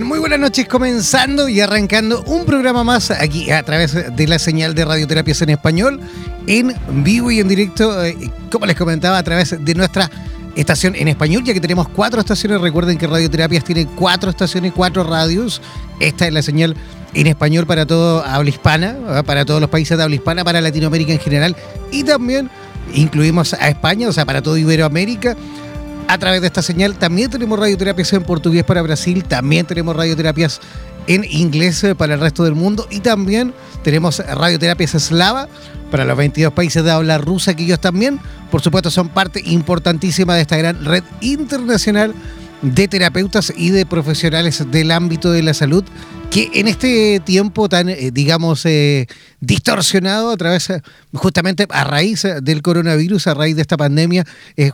[0.00, 4.74] Muy buenas noches, comenzando y arrancando un programa más aquí a través de la señal
[4.74, 6.00] de Radioterapias en Español,
[6.46, 8.16] en vivo y en directo, eh,
[8.50, 10.10] como les comentaba, a través de nuestra
[10.56, 12.62] estación en español, ya que tenemos cuatro estaciones.
[12.62, 15.60] Recuerden que Radioterapias tiene cuatro estaciones, cuatro radios.
[16.00, 16.74] Esta es la señal
[17.12, 21.12] en español para todo habla hispana, para todos los países de habla hispana, para Latinoamérica
[21.12, 21.54] en general
[21.90, 22.48] y también
[22.94, 25.36] incluimos a España, o sea, para todo Iberoamérica
[26.08, 26.94] a través de esta señal.
[26.94, 30.60] También tenemos radioterapias en portugués para Brasil, también tenemos radioterapias
[31.06, 35.48] en inglés eh, para el resto del mundo y también tenemos radioterapias eslava
[35.90, 40.34] para los 22 países de habla rusa que ellos también, por supuesto, son parte importantísima
[40.34, 42.14] de esta gran red internacional
[42.62, 45.84] de terapeutas y de profesionales del ámbito de la salud
[46.32, 49.06] que en este tiempo tan, eh, digamos, eh,
[49.40, 50.80] distorsionado a través, eh,
[51.12, 54.24] justamente a raíz del coronavirus, a raíz de esta pandemia,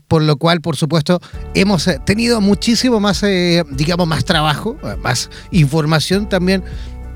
[0.06, 1.20] por lo cual, por supuesto,
[1.54, 3.24] hemos tenido muchísimo más,
[3.72, 6.62] digamos, más trabajo, más información también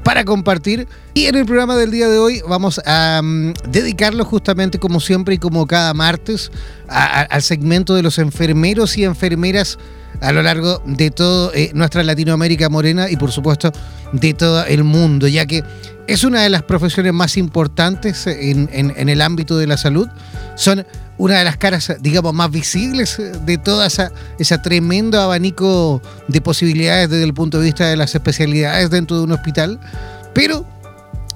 [0.03, 0.89] para compartir.
[1.15, 5.35] Y en el programa del día de hoy vamos a mm, dedicarlo justamente como siempre
[5.35, 6.51] y como cada martes
[6.89, 9.79] al segmento de los enfermeros y enfermeras
[10.21, 13.73] a lo largo de toda eh, nuestra Latinoamérica morena y por supuesto
[14.12, 15.65] de todo el mundo, ya que
[16.12, 18.69] es una de las profesiones más importantes en,
[19.09, 20.09] el ámbito de la salud.
[20.56, 20.87] Son
[21.17, 27.09] una de las caras, digamos, más visibles de todo esa, ese tremendo abanico de posibilidades
[27.09, 29.81] desde el punto de vista de las especialidades dentro de un hospital.
[30.34, 30.67] Pero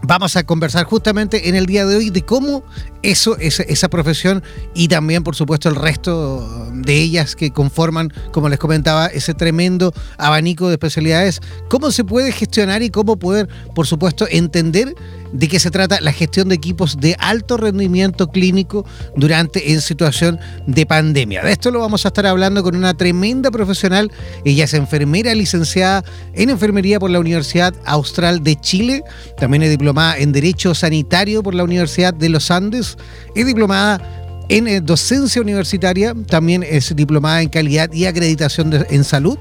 [0.02, 2.62] vamos a conversar justamente en el día de hoy de cómo
[3.10, 4.42] eso, esa, esa profesión
[4.74, 9.92] y también, por supuesto, el resto de ellas que conforman, como les comentaba, ese tremendo
[10.18, 14.94] abanico de especialidades, cómo se puede gestionar y cómo poder, por supuesto, entender
[15.32, 18.86] de qué se trata la gestión de equipos de alto rendimiento clínico
[19.16, 21.42] durante en situación de pandemia.
[21.42, 24.10] De esto lo vamos a estar hablando con una tremenda profesional.
[24.44, 29.02] Ella es enfermera licenciada en enfermería por la Universidad Austral de Chile.
[29.38, 32.95] También es diplomada en Derecho Sanitario por la Universidad de los Andes.
[33.34, 34.00] Es diplomada
[34.48, 36.14] en eh, docencia universitaria.
[36.28, 39.38] También es diplomada en calidad y acreditación en salud.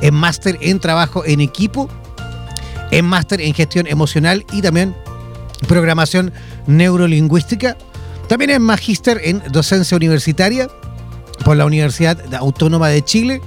[0.00, 1.88] Es máster en trabajo en equipo
[2.90, 4.94] en máster en gestión emocional y también
[5.68, 6.32] programación
[6.66, 7.76] neurolingüística.
[8.28, 10.68] También es magíster en docencia universitaria
[11.44, 13.40] por la Universidad Autónoma de Chile.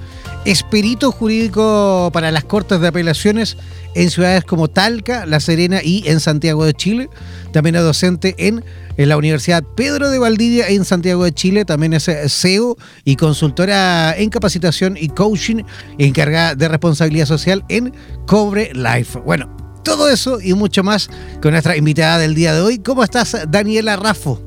[0.44, 3.56] Es jurídico para las cortes de apelaciones
[3.94, 7.08] en ciudades como Talca, La Serena y en Santiago de Chile.
[7.52, 8.62] También es docente en,
[8.96, 11.64] la Universidad Pedro de Valdivia en Santiago de Chile.
[11.64, 15.64] También es CEO y consultora en capacitación y coaching
[15.98, 17.94] encargada de responsabilidad social en
[18.26, 19.18] Cobre Life.
[19.20, 21.08] Bueno, todo eso y mucho más
[21.40, 22.78] con nuestra invitada del día de hoy.
[22.78, 24.42] ¿Cómo estás, Daniela Raffo?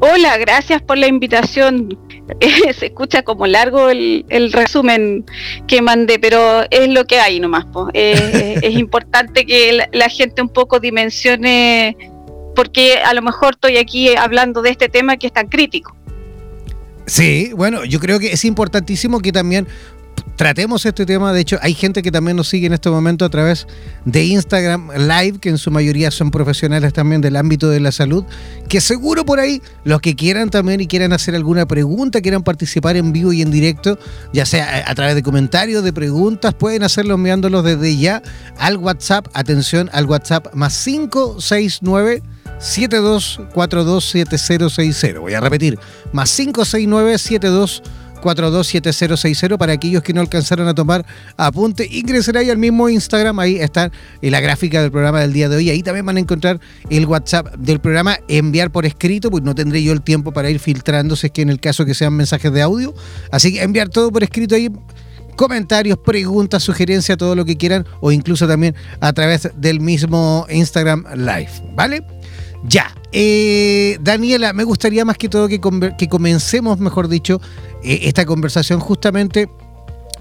[0.00, 1.98] Hola, gracias por la invitación.
[2.78, 5.24] se escucha como largo el, resumen
[5.66, 7.66] que mandé, pero es lo que hay nomás.
[7.92, 11.96] es importante que la, gente un poco dimensione,
[12.54, 15.94] porque a lo mejor estoy aquí hablando de este tema que es tan crítico.
[17.06, 19.66] Sí, bueno, yo creo que es importantísimo que también
[20.36, 21.32] tratemos este tema.
[21.32, 23.66] De hecho, hay gente que también nos sigue en este momento a través
[24.04, 28.24] de Instagram Live, que en su mayoría son profesionales también del ámbito de la salud,
[28.68, 32.96] que seguro por ahí los que quieran también y quieran hacer alguna pregunta, quieran participar
[32.96, 33.98] en vivo y en directo,
[34.32, 38.22] ya sea a través de comentarios, de preguntas, pueden hacerlo enviándolos desde ya
[38.58, 39.28] al WhatsApp.
[39.34, 42.22] Atención al WhatsApp más 569
[42.58, 45.20] 72427060.
[45.20, 45.78] Voy a repetir,
[46.12, 47.82] más 569 72
[48.24, 51.04] 427060 para aquellos que no alcanzaron a tomar
[51.36, 51.86] apunte.
[51.90, 53.90] Ingresar ahí al mismo Instagram, ahí está
[54.22, 55.70] la gráfica del programa del día de hoy.
[55.70, 59.82] Ahí también van a encontrar el WhatsApp del programa, enviar por escrito, pues no tendré
[59.82, 62.62] yo el tiempo para ir filtrándose, es que en el caso que sean mensajes de
[62.62, 62.94] audio.
[63.30, 64.70] Así que enviar todo por escrito ahí
[65.36, 71.04] comentarios, preguntas, sugerencias, todo lo que quieran, o incluso también a través del mismo Instagram
[71.16, 72.04] Live, ¿vale?
[72.66, 78.80] Ya, eh, Daniela, me gustaría más que todo que, comencemos, mejor dicho, eh, esta conversación
[78.80, 79.48] justamente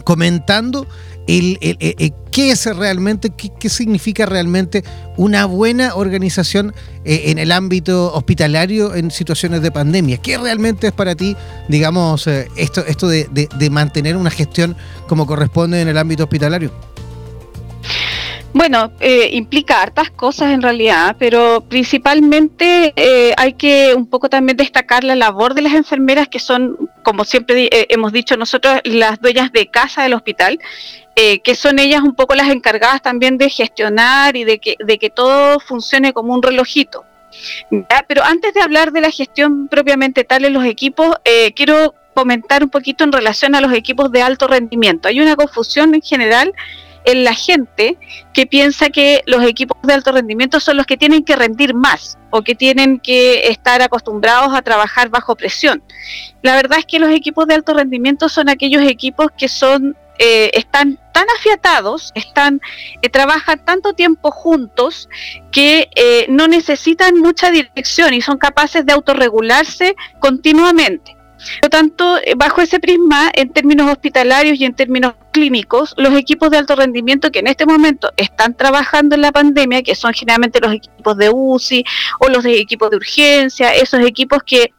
[0.04, 0.86] comentando
[1.28, 1.58] el,
[2.32, 4.84] qué es realmente, qué, significa realmente
[5.16, 6.74] una buena organización
[7.06, 10.18] eh, en el ámbito hospitalario en situaciones de pandemia.
[10.18, 11.38] ¿Qué realmente es para ti,
[11.70, 14.76] digamos, esto, esto de mantener una gestión
[15.08, 16.93] como corresponde en el ámbito hospitalario?
[18.54, 24.56] Bueno, eh, implica hartas cosas en realidad, pero principalmente eh, hay que un poco también
[24.56, 29.20] destacar la labor de las enfermeras que son, como siempre eh, hemos dicho nosotros, las
[29.20, 30.60] dueñas de casa del hospital,
[31.16, 35.12] que son ellas un poco las encargadas también de gestionar y de que, de que
[35.12, 37.06] todo funcione como un relojito.
[38.08, 41.16] Pero antes de hablar de la gestión propiamente tal en los equipos,
[41.56, 45.08] quiero comentar un poquito en relación a los equipos de alto rendimiento.
[45.08, 46.52] Hay una confusión en general
[47.06, 47.98] en la gente
[48.34, 52.18] que piensa que los equipos de alto rendimiento son los que tienen que rendir más
[52.30, 55.84] o que tienen que estar acostumbrados a trabajar bajo presión.
[56.42, 60.52] La verdad es que los equipos de alto rendimiento son aquellos equipos que son eh,
[60.54, 62.62] están tan afiatados, están
[63.02, 65.10] eh, trabajan tanto tiempo juntos
[65.52, 71.18] que eh, no necesitan mucha dirección y son capaces de autorregularse continuamente.
[71.38, 76.14] Por lo tanto, eh, bajo ese prisma, en términos hospitalarios y en términos clínicos, los
[76.14, 80.14] equipos de alto rendimiento que en este momento están trabajando en la pandemia, que son
[80.14, 81.84] generalmente los equipos de UCI
[82.20, 84.74] o los de equipos de urgencia, esos equipos que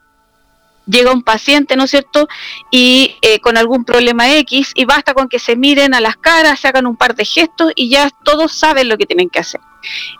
[0.86, 2.28] llega un paciente, ¿no es cierto?
[2.70, 6.60] Y eh, con algún problema X, y basta con que se miren a las caras,
[6.60, 9.60] se hagan un par de gestos y ya todos saben lo que tienen que hacer.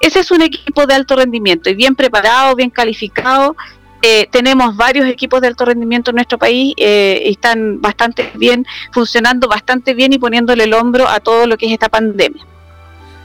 [0.00, 3.56] Ese es un equipo de alto rendimiento y bien preparado, bien calificado
[4.06, 8.66] eh, tenemos varios equipos de alto rendimiento en nuestro país eh, y están bastante bien,
[8.92, 12.44] funcionando bastante bien y poniéndole el hombro a todo lo que es esta pandemia.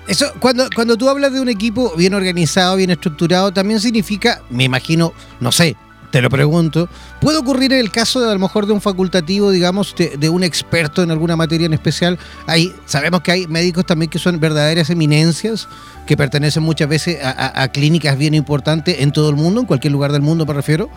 [0.07, 4.63] Eso, cuando, cuando tú hablas de un equipo bien organizado, bien estructurado, también significa, me
[4.63, 5.11] imagino,
[5.41, 5.75] no sé,
[6.11, 6.89] te lo pregunto,
[7.21, 10.43] ¿puede ocurrir en el caso de a lo mejor de un facultativo, digamos, de, un
[10.43, 12.17] experto en alguna materia en especial?
[12.47, 15.67] Hay, sabemos que hay médicos también que son verdaderas eminencias,
[16.07, 20.11] que pertenecen muchas veces a, clínicas bien importantes en todo el mundo, en cualquier lugar
[20.11, 20.89] del mundo me refiero.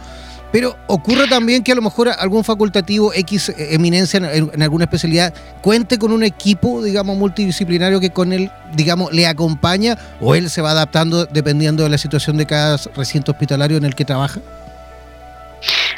[0.50, 4.84] Pero ocurre también que a lo mejor algún facultativo X eh, eminencia en, en, alguna
[4.84, 5.32] especialidad
[5.62, 10.60] cuente con un equipo, digamos, multidisciplinario que con él, digamos, le acompaña o él se
[10.60, 14.40] va adaptando dependiendo de la situación de cada recinto hospitalario en el que trabaja.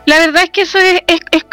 [0.07, 1.03] La verdad es que eso es,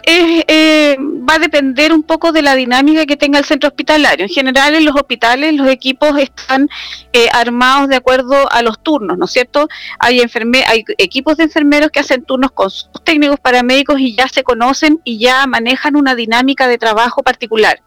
[0.06, 4.26] eh, va a depender un poco de la dinámica que tenga el centro hospitalario.
[4.26, 6.70] En general, en los hospitales los equipos están
[7.14, 9.70] eh, armados de acuerdo a los turnos, ¿no es cierto?
[10.00, 14.44] Hay, hay equipos de enfermeros que hacen turnos con sus técnicos paramédicos y ya se
[14.44, 17.82] conocen y ya manejan una dinámica de trabajo particular.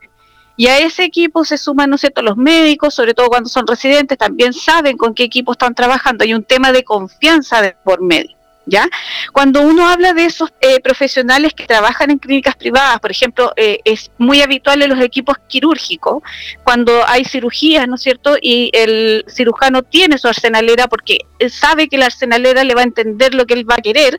[0.57, 3.67] Y a ese equipo se suman, ¿no es cierto?, los médicos, sobre todo cuando son
[3.67, 6.25] residentes, también saben con qué equipo están trabajando.
[6.25, 8.35] Hay un tema de confianza de por medio.
[8.67, 8.89] ¿Ya?
[9.33, 13.81] Cuando uno habla de esos eh, profesionales que trabajan en clínicas privadas, por ejemplo, eh,
[13.85, 16.23] es muy habitual en los equipos quirúrgicos,
[16.65, 18.37] cuando hay cirugías, ¿no es cierto?
[18.41, 21.19] Y el cirujano tiene su arsenalera porque
[21.51, 24.19] sabe que la arsenalera le va a entender lo que él va a querer.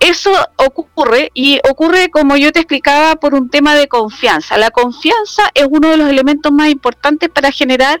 [0.00, 4.56] Eso ocurre y ocurre, como yo te explicaba, por un tema de confianza.
[4.56, 8.00] La confianza es uno de los elementos más importantes para generar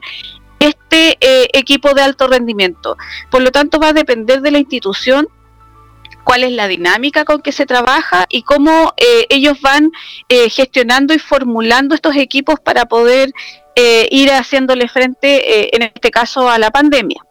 [0.60, 2.96] este eh, equipo de alto rendimiento.
[3.30, 5.28] Por lo tanto, va a depender de la institución
[6.24, 9.90] cuál es la dinámica con que se trabaja y cómo eh, ellos van
[10.28, 13.32] eh, gestionando y formulando estos equipos para poder
[13.76, 17.24] eh, ir haciéndole frente, en este caso, a la pandemia.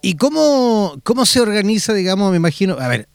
[0.00, 3.08] ¿Y cómo, cómo se organiza, digamos, me imagino, a ver,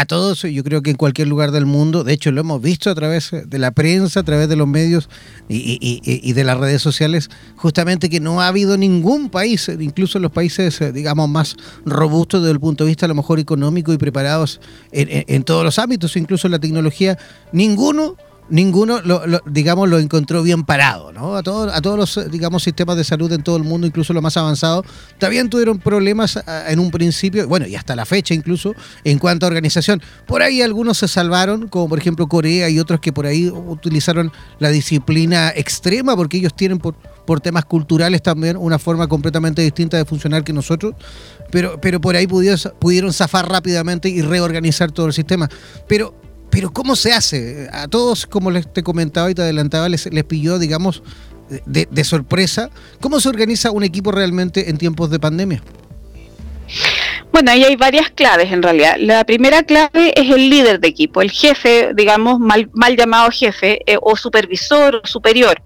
[0.00, 2.88] a todos, yo creo que en cualquier lugar del mundo, de hecho lo hemos visto
[2.88, 5.08] a través de la prensa, a través de los medios
[5.48, 10.80] y, de las redes sociales, justamente que no ha habido ningún país, incluso los países,
[10.94, 14.60] digamos, más robustos desde el punto de vista a lo mejor económico y preparados
[14.92, 17.18] en, en todos los ámbitos, incluso en la tecnología,
[17.50, 18.16] ninguno
[18.50, 21.36] ninguno, lo, digamos, lo encontró bien parado, ¿no?
[21.36, 24.22] A todos, a todos los, digamos, sistemas de salud en todo el mundo, incluso los
[24.22, 24.86] más avanzados,
[25.18, 28.74] también tuvieron problemas ah, en un principio, bueno, y hasta la fecha incluso,
[29.04, 30.02] en cuanto a organización.
[30.26, 34.32] Por ahí algunos se salvaron, como por ejemplo Corea y otros que por ahí utilizaron
[34.58, 36.94] la disciplina extrema, porque ellos tienen por,
[37.26, 40.94] por temas culturales también una forma completamente distinta de funcionar que nosotros.
[41.50, 45.48] pero, pero por ahí pudieron, pudieron zafar rápidamente y reorganizar todo el sistema.
[45.86, 46.14] Pero,
[46.50, 47.68] pero ¿cómo se hace?
[47.72, 51.02] A todos, como les te comentaba y te adelantaba, les, les pilló, digamos,
[51.66, 52.70] de, de sorpresa.
[53.00, 55.62] ¿Cómo se organiza un equipo realmente en tiempos de pandemia?
[57.32, 58.96] Bueno, ahí hay varias claves en realidad.
[58.98, 63.80] La primera clave es el líder de equipo, el jefe, digamos, mal, mal llamado jefe,
[63.86, 65.62] eh, o supervisor o superior.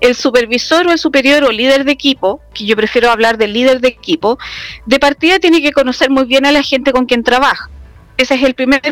[0.00, 3.80] El supervisor o el superior o líder de equipo, que yo prefiero hablar del líder
[3.80, 4.38] de equipo,
[4.86, 7.68] de partida tiene que conocer muy bien a la gente con quien trabaja.
[8.18, 8.82] Esa es el primer,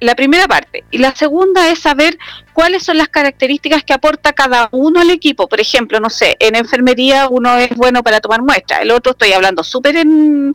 [0.00, 0.84] la, primera parte.
[0.92, 2.16] Y la segunda es saber
[2.52, 5.48] cuáles son las características que aporta cada uno al equipo.
[5.48, 9.32] Por ejemplo, no sé, en enfermería uno es bueno para tomar muestras, el otro estoy
[9.32, 10.52] hablando súper en,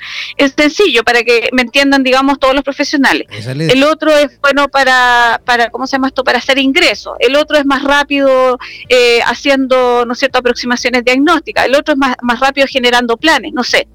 [0.55, 3.27] sencillo para que me entiendan, digamos, todos los profesionales.
[3.45, 6.24] El otro es bueno para, para, ¿cómo se llama esto?
[6.24, 7.17] Para hacer ingresos.
[7.19, 8.57] El otro es más rápido
[8.88, 11.65] eh, haciendo, ¿no es cierto?, aproximaciones diagnósticas.
[11.65, 13.89] El otro es más, más rápido generando planes, no sé.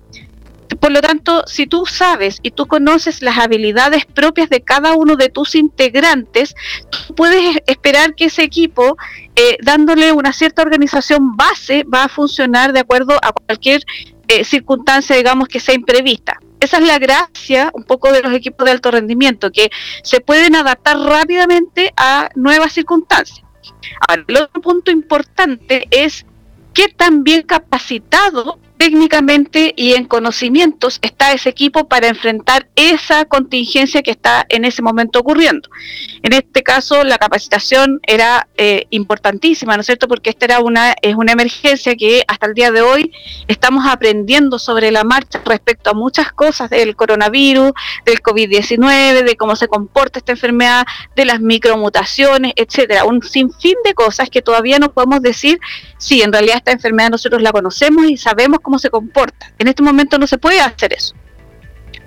[0.80, 5.16] Por lo tanto, si tú sabes y tú conoces las habilidades propias de cada uno
[5.16, 6.54] de tus integrantes,
[7.16, 8.96] puedes esperar que ese equipo,
[9.36, 13.82] eh, dándole una cierta organización base, va a funcionar de acuerdo a cualquier
[14.28, 16.38] eh, circunstancia, digamos, que sea imprevista.
[16.60, 19.70] Esa es la gracia un poco de los equipos de alto rendimiento, que
[20.02, 23.44] se pueden adaptar rápidamente a nuevas circunstancias.
[24.06, 26.24] Ahora, el otro punto importante es
[26.74, 34.00] qué tan bien capacitado técnicamente y en conocimientos está ese equipo para enfrentar esa contingencia
[34.02, 35.68] que está en ese momento ocurriendo.
[36.22, 40.08] En este caso, la capacitación era eh, importantísima, ¿no es cierto?
[40.08, 43.12] Porque esta era una, es una emergencia que hasta el día de hoy
[43.48, 47.72] estamos aprendiendo sobre la marcha respecto a muchas cosas del coronavirus,
[48.06, 53.04] del COVID-19, de cómo se comporta esta enfermedad, de las micromutaciones, etcétera.
[53.04, 55.60] Un sinfín de cosas que todavía no podemos decir
[55.98, 59.52] si en realidad esta enfermedad nosotros la conocemos y sabemos cómo se comporta.
[59.58, 61.14] En este momento no se puede hacer eso.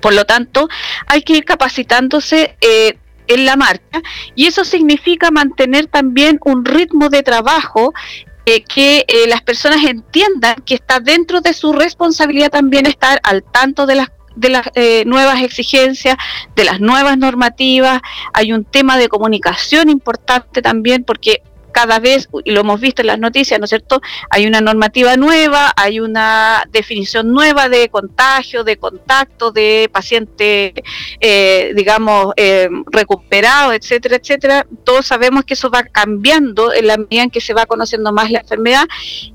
[0.02, 0.68] Por lo tanto,
[1.08, 4.02] hay que ir capacitándose eh, en la marcha
[4.36, 7.94] y eso significa mantener también un ritmo de trabajo
[8.46, 13.44] eh, que eh, las personas entiendan que está dentro de su responsabilidad también estar al
[13.44, 14.68] tanto de las de las
[15.06, 16.18] nuevas exigencias,
[16.56, 18.02] de las nuevas normativas.
[18.34, 21.44] Hay un tema de comunicación importante también porque
[21.74, 24.02] cada vez, y lo hemos visto en las noticias, ¿no es cierto?
[24.30, 30.74] Hay una normativa nueva, hay una definición nueva de contagio, de contacto, de paciente,
[31.20, 34.66] eh, digamos, eh, recuperado, etcétera, etcétera.
[34.86, 38.32] Todos sabemos que eso va cambiando en la medida en que se va conociendo más
[38.32, 38.86] la enfermedad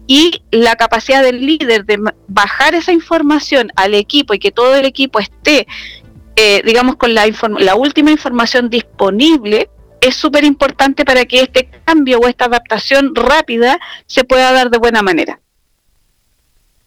[0.07, 4.87] y la capacidad del líder de bajar esa información al equipo y que todo el
[4.87, 5.67] equipo esté,
[6.37, 7.27] eh, digamos, con la,
[7.59, 9.69] la última información disponible
[10.01, 14.79] es súper importante para que este cambio o esta adaptación rápida se pueda dar de
[14.79, 15.41] buena manera.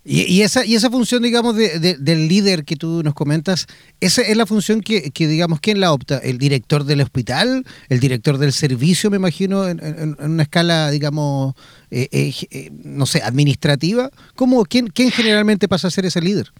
[0.03, 3.67] Y, esa, y esa función, digamos, del líder que tú nos comentas,
[3.99, 6.17] esa es la función que, digamos, ¿quién la opta?
[6.17, 7.63] ¿El director del hospital?
[7.87, 11.53] ¿El director del servicio, me imagino, en, una escala, digamos,
[11.91, 14.09] eh, eh, eh, no sé, administrativa?
[14.35, 16.51] ¿Cómo, quién, ¿Quién generalmente pasa a ser ese líder?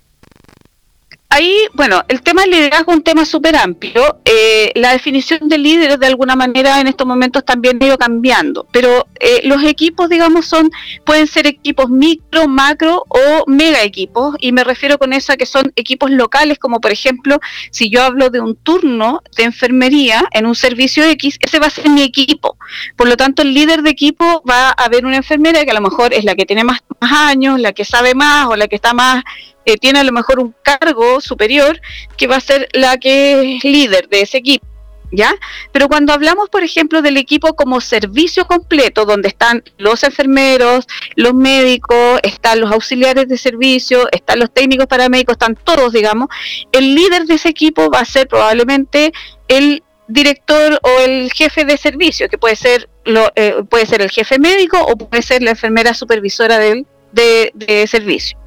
[1.32, 4.20] Ahí, bueno, el tema del liderazgo es un tema súper amplio.
[4.26, 8.68] Eh, la definición de líder de alguna manera en estos momentos también ha ido cambiando,
[8.72, 10.70] pero eh, los equipos, digamos, son
[11.06, 15.46] pueden ser equipos micro, macro o mega equipos, y me refiero con eso a que
[15.46, 17.40] son equipos locales, como por ejemplo,
[17.72, 21.72] si yo hablo de un turno de enfermería en un servicio X, ese va a
[21.72, 22.58] ser mi equipo.
[22.98, 25.82] Por lo tanto, el líder de equipo va a haber una enfermera que a lo
[25.82, 28.94] mejor es la que tiene más, años, la que sabe más o la que está
[28.94, 29.24] más
[29.66, 31.80] eh, tiene a lo mejor un cargo superior
[32.18, 34.66] que va a ser la que es líder de ese equipo.
[35.14, 35.36] ¿Ya?
[35.74, 41.34] Pero cuando hablamos, por ejemplo, del equipo como servicio completo, donde están los enfermeros, los
[41.34, 46.30] médicos, están los auxiliares de servicio, están los técnicos paramédicos, están todos, digamos,
[46.72, 49.12] el líder de ese equipo va a ser probablemente
[49.50, 54.12] el director o el jefe de servicio, que puede ser lo, eh, puede ser el
[54.12, 58.38] jefe médico o puede ser la enfermera supervisora del, de servicio.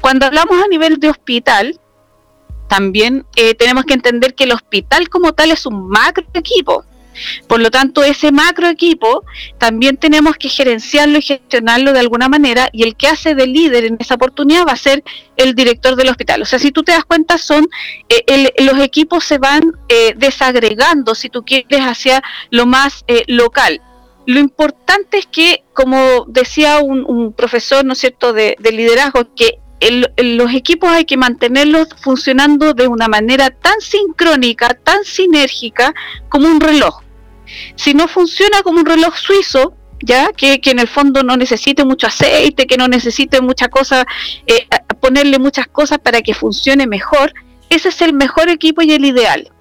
[0.00, 1.80] Cuando hablamos a nivel de hospital,
[2.68, 6.84] también eh, tenemos que entender que el hospital como tal es un macro equipo.
[7.48, 9.24] Por lo tanto, ese macro equipo
[9.56, 13.86] también tenemos que gerenciarlo y gestionarlo de alguna manera y el que hace de líder
[13.86, 15.02] en esa oportunidad va a ser
[15.38, 16.42] el director del hospital.
[16.42, 17.66] O sea, si tú te das cuenta, son
[18.10, 23.80] eh, los equipos se van eh, desagregando, si tú quieres, hacia lo más local.
[24.26, 29.60] Lo importante es que, como decía un, profesor, ¿no es cierto?, de, liderazgo, que
[30.18, 35.94] los equipos hay que mantenerlos funcionando de una manera tan sincrónica, tan sinérgica
[36.28, 37.02] como un reloj.
[37.76, 42.08] Si no funciona como un reloj suizo, ya que, en el fondo no necesite mucho
[42.08, 44.06] aceite, que no necesite mucha cosa,
[44.46, 44.66] eh,
[45.00, 47.32] ponerle muchas cosas para que funcione mejor,
[47.70, 49.52] ese es el mejor equipo y el ideal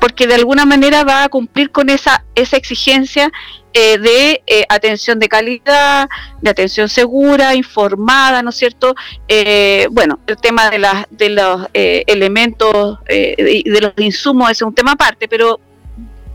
[0.00, 3.30] porque de alguna manera va a cumplir con esa, esa exigencia
[3.72, 6.08] eh, de eh, atención de calidad,
[6.40, 8.94] de atención segura, informada, ¿no es cierto?
[9.28, 14.74] Eh, bueno, el tema de, las de los elementos y de, los insumos es un
[14.74, 15.60] tema aparte, pero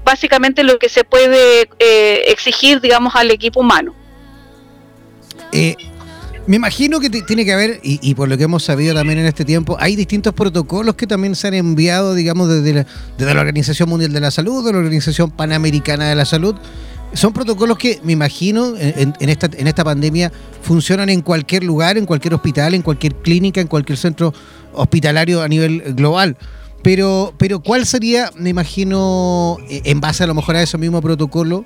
[0.03, 1.67] básicamente lo que se puede
[2.31, 3.93] exigir, digamos, al equipo humano.
[6.45, 9.45] Me imagino que tiene que haber, y, por lo que hemos sabido también en este
[9.45, 12.85] tiempo, hay distintos protocolos que también se han enviado, digamos, desde la,
[13.17, 16.55] desde la Organización Mundial de la Salud, de la Organización Panamericana de la Salud.
[17.13, 22.05] Son protocolos que, me imagino, en, esta, en esta pandemia funcionan en cualquier lugar, en
[22.05, 24.33] cualquier hospital, en cualquier clínica, en cualquier centro
[24.73, 26.37] hospitalario a nivel global.
[26.81, 31.01] Pero, pero ¿cuál sería, me imagino, e, en base a lo mejor a ese mismo
[31.01, 31.65] protocolo,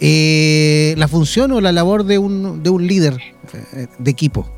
[0.00, 3.20] eh, la función o la labor de un, de un líder
[3.52, 4.48] eh, de equipo?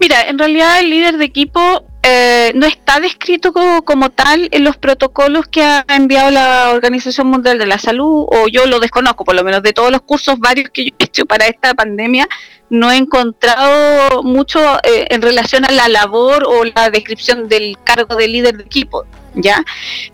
[0.00, 4.76] Mira, en realidad el líder de equipo eh, no está descrito como, tal en los
[4.76, 9.36] protocolos que ha enviado la Organización Mundial de la Salud, o yo lo desconozco, por
[9.36, 12.28] lo menos de todos los cursos varios que yo he hecho para esta pandemia,
[12.70, 18.16] no he encontrado mucho eh, en relación a la labor o la descripción del cargo
[18.16, 19.04] de líder de equipo.
[19.34, 19.64] ¿Ya?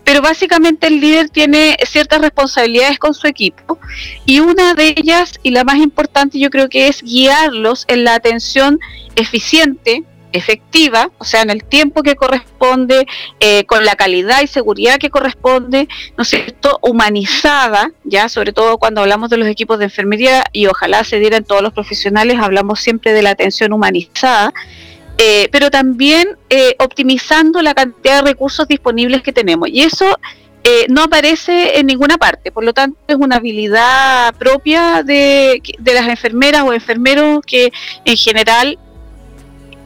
[0.05, 3.77] Pero básicamente el líder tiene ciertas responsabilidades con su equipo
[4.25, 8.13] y una de ellas y la más importante yo creo que es guiarlos en la
[8.13, 8.79] atención
[9.17, 13.05] eficiente, efectiva, o sea, en el tiempo que corresponde,
[13.39, 18.77] eh, con la calidad y seguridad que corresponde, ¿no es cierto?, humanizada, ya, sobre todo
[18.77, 22.79] cuando hablamos de los equipos de enfermería y ojalá se dieran todos los profesionales, hablamos
[22.79, 24.53] siempre de la atención humanizada,
[25.17, 29.69] eh, pero también eh, optimizando la cantidad de recursos disponibles que tenemos.
[29.69, 30.17] Y eso
[30.89, 36.07] no aparece en ninguna parte, por lo tanto es una habilidad propia de, de las
[36.07, 37.71] enfermeras o enfermeros que
[38.05, 38.77] en general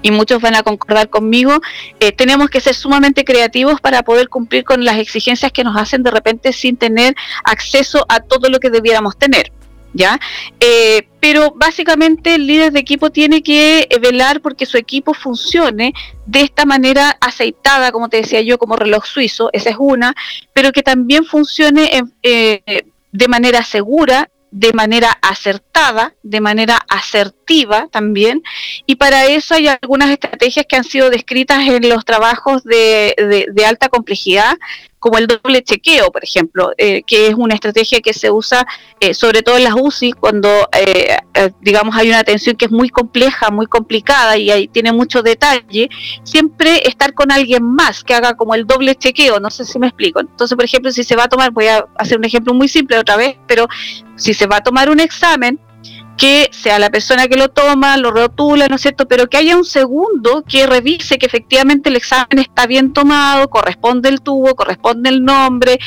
[0.04, 1.60] y muchos van a concordar conmigo,
[2.00, 6.04] eh, tenemos que ser sumamente creativos para poder cumplir con las exigencias que nos hacen
[6.04, 9.52] de repente sin tener acceso a todo lo que debiéramos tener.
[9.96, 10.20] ¿Ya?
[10.60, 15.94] Eh, pero básicamente el líder de equipo tiene que eh, velar porque su equipo funcione
[16.26, 20.16] de esta manera aceitada, como te decía yo, como reloj suizo, esa es una,
[20.52, 21.92] pero que también funcione
[22.24, 28.44] de manera segura de manera acertada, de manera asertiva también,
[28.86, 33.66] y para eso hay algunas estrategias que han sido descritas en los trabajos de, de
[33.66, 34.56] alta complejidad,
[35.04, 38.66] como el doble chequeo, por ejemplo, eh, que es una estrategia que se usa
[39.02, 41.18] eh, sobre todo en las UCI cuando, eh,
[41.60, 45.90] digamos, hay una atención que es muy compleja, muy complicada y ahí tiene mucho detalle,
[46.24, 49.88] siempre estar con alguien más que haga como el doble chequeo, no sé si me
[49.88, 50.22] explico.
[50.22, 52.98] Entonces, por ejemplo, si se va a tomar, voy a hacer un ejemplo muy simple
[52.98, 53.68] otra vez, pero
[54.16, 55.60] si se va a tomar un examen,
[56.18, 59.08] que sea la persona que lo toma, lo rotula, ¿no es cierto?
[59.08, 64.10] Pero que haya un segundo que revise que efectivamente el examen está bien tomado, corresponde
[64.10, 65.80] el tubo, corresponde el nombre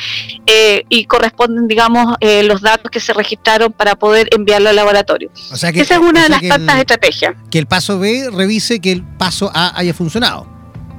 [0.45, 5.31] eh, y corresponden, digamos, eh, los datos que se registraron para poder enviarlo al laboratorio.
[5.35, 7.35] Esa es una de las tantas estrategias.
[7.49, 10.47] Que el paso B revise que el paso A haya funcionado.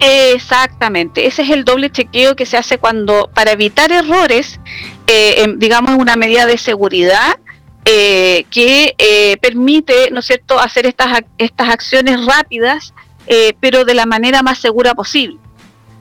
[0.01, 4.61] Exactamente, ese es el doble chequeo que se hace cuando, para evitar errores,
[5.09, 7.37] eh, digamos, una medida de seguridad,
[7.91, 12.93] eh, que eh, permite, ¿no es cierto?, hacer estas, estas acciones rápidas,
[13.27, 15.39] eh, pero de la manera más segura posible.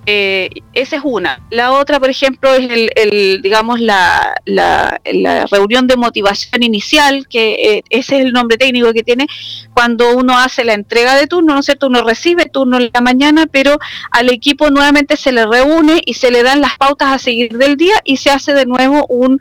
[0.09, 1.41] Eh, esa es una.
[1.49, 5.01] La otra, por ejemplo, es el, digamos, la, la,
[5.51, 9.27] reunión de motivación inicial, que eh, ese es el nombre técnico que tiene,
[9.73, 11.87] cuando uno hace la entrega de turno, ¿no es cierto?
[11.87, 13.79] Uno recibe turno en la mañana, pero
[14.11, 17.75] al equipo nuevamente se le reúne y se le dan las pautas a seguir del
[17.75, 19.39] día y se hace de nuevo un,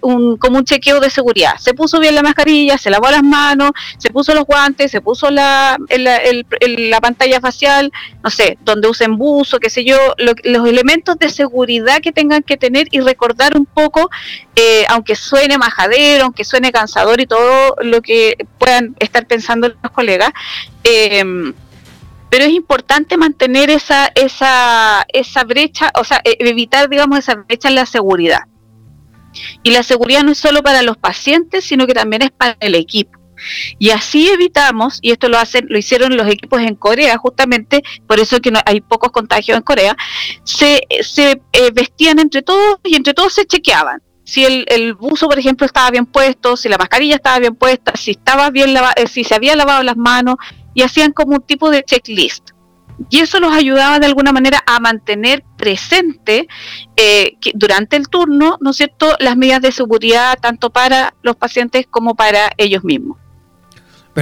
[0.00, 1.58] un como un chequeo de seguridad.
[1.58, 5.30] Se puso bien la mascarilla, se lavó las manos, se puso los guantes, se puso
[5.30, 7.92] la, la pantalla facial,
[8.24, 12.56] no sé, donde usen buzo, qué sé yo, los elementos de seguridad que tengan que
[12.56, 14.10] tener y recordar un poco,
[14.56, 19.92] eh, aunque suene majadero, aunque suene cansador y todo lo que puedan estar pensando los
[19.92, 20.30] colegas,
[20.84, 21.54] em,
[22.30, 27.68] pero es importante mantener esa, esa, esa brecha, o sea, e, evitar, digamos, esa brecha
[27.68, 28.42] en la seguridad.
[29.62, 32.74] Y la seguridad no es solo para los pacientes, sino que también es para el
[32.74, 33.17] equipo.
[33.78, 38.20] Y así evitamos, y esto lo hacen, lo hicieron los equipos en Corea, justamente por
[38.20, 39.96] eso que no, hay pocos contagios en Corea,
[40.44, 44.02] se, se eh, vestían entre todos y entre todos se chequeaban.
[44.24, 47.96] Si el, el, buzo, por ejemplo, estaba bien puesto, si la mascarilla estaba bien puesta,
[47.96, 50.36] si estaba bien lava, eh, si se había lavado las manos,
[50.74, 52.50] y hacían como un tipo de checklist.
[53.10, 56.48] y eso los ayudaba de alguna manera a mantener presente
[56.96, 61.86] eh, durante el turno, ¿no es cierto?, las medidas de seguridad tanto para los pacientes
[61.88, 63.18] como para ellos mismos.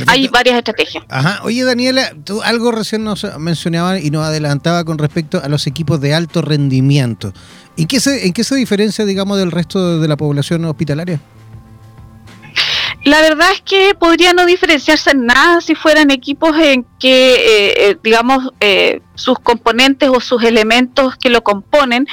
[0.07, 1.05] Hay varias estrategias.
[1.09, 1.41] Ajá.
[1.45, 6.01] Oye, Daniela, tú algo recién nos mencionaba y nos adelantaba con respecto a los equipos
[6.01, 7.33] de alto rendimiento.
[7.77, 11.21] ¿En qué se, en qué se diferencia, digamos, del resto de la población hospitalaria?
[13.07, 17.91] La verdad es que podría no diferenciarse en nada si fueran equipos en que, eh,
[17.91, 22.07] eh, digamos, eh, sus componentes o sus elementos que lo componen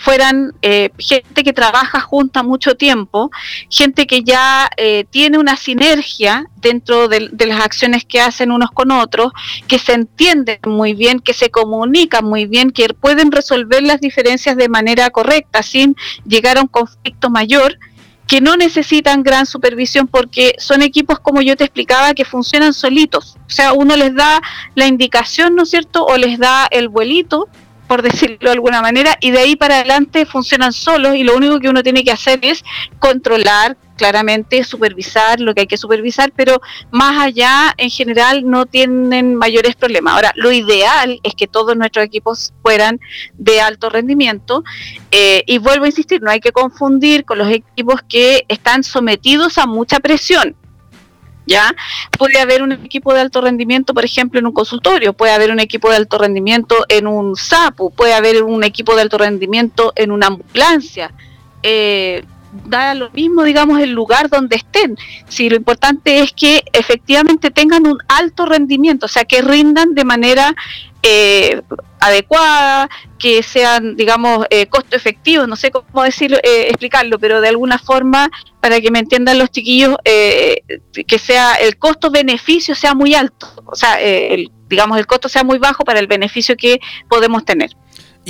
[0.00, 0.54] fueran
[0.98, 3.30] gente que trabaja junta mucho tiempo,
[3.70, 4.68] gente que ya
[5.10, 9.30] tiene una sinergia dentro de, de, las acciones que hacen unos con otros,
[9.68, 14.56] que se entienden muy bien, que se comunican muy bien, que pueden resolver las diferencias
[14.56, 15.94] de manera correcta sin
[16.26, 17.78] llegar a un conflicto mayor
[18.28, 23.36] que no necesitan gran supervisión porque son equipos, como yo te explicaba, que funcionan solitos.
[23.46, 24.42] O sea, uno les da
[24.74, 26.04] la indicación, ¿no es cierto?
[26.04, 27.48] O les da el vuelito,
[27.88, 31.58] por decirlo de alguna manera, y de ahí para adelante funcionan solos y lo único
[31.58, 32.62] que uno tiene que hacer es
[32.98, 36.60] controlar, claramente supervisar lo que hay que supervisar, pero
[36.92, 40.14] más allá en general no tienen mayores problemas.
[40.14, 43.00] Ahora, lo ideal es que todos nuestros equipos fueran
[43.34, 44.62] de alto rendimiento
[45.10, 49.58] eh, y vuelvo a insistir, no hay que confundir con los equipos que están sometidos
[49.58, 50.54] a mucha presión.
[51.48, 51.74] ¿Ya?
[52.18, 55.60] Puede haber un equipo de alto rendimiento, por ejemplo, en un consultorio, puede haber un
[55.60, 60.12] equipo de alto rendimiento en un SAPU, puede haber un equipo de alto rendimiento en
[60.12, 61.10] una ambulancia.
[61.62, 62.22] Eh,
[62.64, 64.96] da lo mismo, digamos, el lugar donde estén.
[65.28, 70.04] Si lo importante es que efectivamente tengan un alto rendimiento, o sea, que rindan de
[70.04, 70.54] manera
[71.02, 71.62] eh,
[72.00, 77.48] adecuada, que sean, digamos, eh, costo efectivos, no sé cómo decirlo, eh, explicarlo, pero de
[77.48, 78.30] alguna forma,
[78.60, 80.62] para que me entiendan los chiquillos, eh,
[81.06, 85.58] que sea el costo-beneficio sea muy alto, o sea, el, digamos, el costo sea muy
[85.58, 87.70] bajo para el beneficio que podemos tener.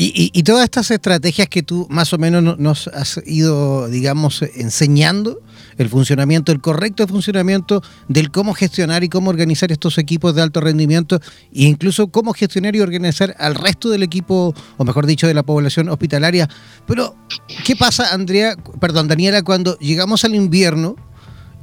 [0.01, 5.41] Y, todas estas estrategias que tú más o menos nos has ido, digamos, enseñando,
[5.77, 10.61] el funcionamiento, el correcto funcionamiento del cómo gestionar y cómo organizar estos equipos de alto
[10.61, 11.21] rendimiento
[11.53, 15.43] e incluso cómo gestionar y organizar al resto del equipo, o mejor dicho, de la
[15.43, 16.49] población hospitalaria.
[16.87, 17.17] Pero,
[17.65, 20.95] ¿qué pasa, Andrea, perdón, Daniela, cuando llegamos al invierno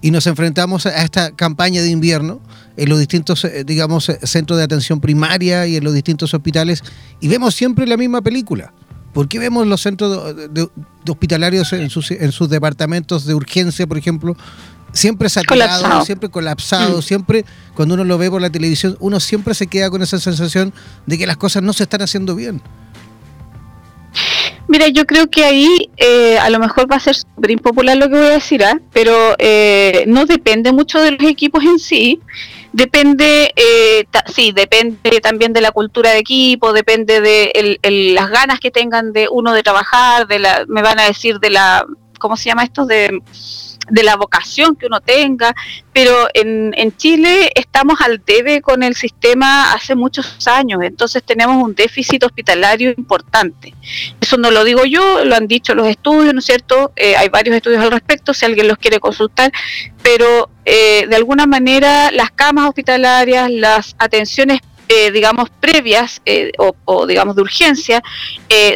[0.06, 2.40] y nos enfrentamos a esta campaña de invierno?
[2.78, 6.84] en los distintos, eh, digamos, eh, centros de atención primaria y en los distintos hospitales
[7.20, 8.74] y vemos siempre la misma película.
[9.14, 10.70] ¿Por qué vemos los centros de,
[11.10, 14.36] hospitalarios en sus, en sus departamentos de urgencia, por ejemplo,
[14.92, 17.08] siempre saturados, siempre colapsados, mm.
[17.08, 20.74] siempre cuando uno lo ve por la televisión, uno siempre se queda con esa sensación
[21.06, 22.62] de que las cosas no se están haciendo bien?
[24.68, 28.10] Mira, yo creo que ahí eh, a lo mejor va a ser súper impopular lo
[28.10, 28.80] que voy a decir, ¿ah?
[28.92, 29.36] pero
[30.08, 32.20] no depende mucho de los equipos en sí,
[32.76, 37.80] Depende, eh, sí, depende también de la cultura de equipo, depende de
[38.14, 41.52] las ganas que tengan de uno de trabajar, de la, me van a decir de
[41.52, 41.86] la,
[42.20, 42.86] ¿cómo se llama esto?
[42.86, 43.22] De
[43.90, 45.54] de la vocación que uno tenga,
[45.94, 51.62] pero en, en, Chile estamos al debe con el sistema hace muchos años, entonces tenemos
[51.62, 53.74] un déficit hospitalario importante.
[54.20, 56.92] Eso no lo digo yo, lo han dicho los estudios, ¿no es cierto?
[56.96, 59.52] Eh, hay varios estudios al respecto, si alguien los quiere consultar,
[60.02, 66.22] pero eh, de alguna manera las camas hospitalarias, las atenciones eh, digamos, previas
[66.60, 68.04] o, o, digamos, de urgencia,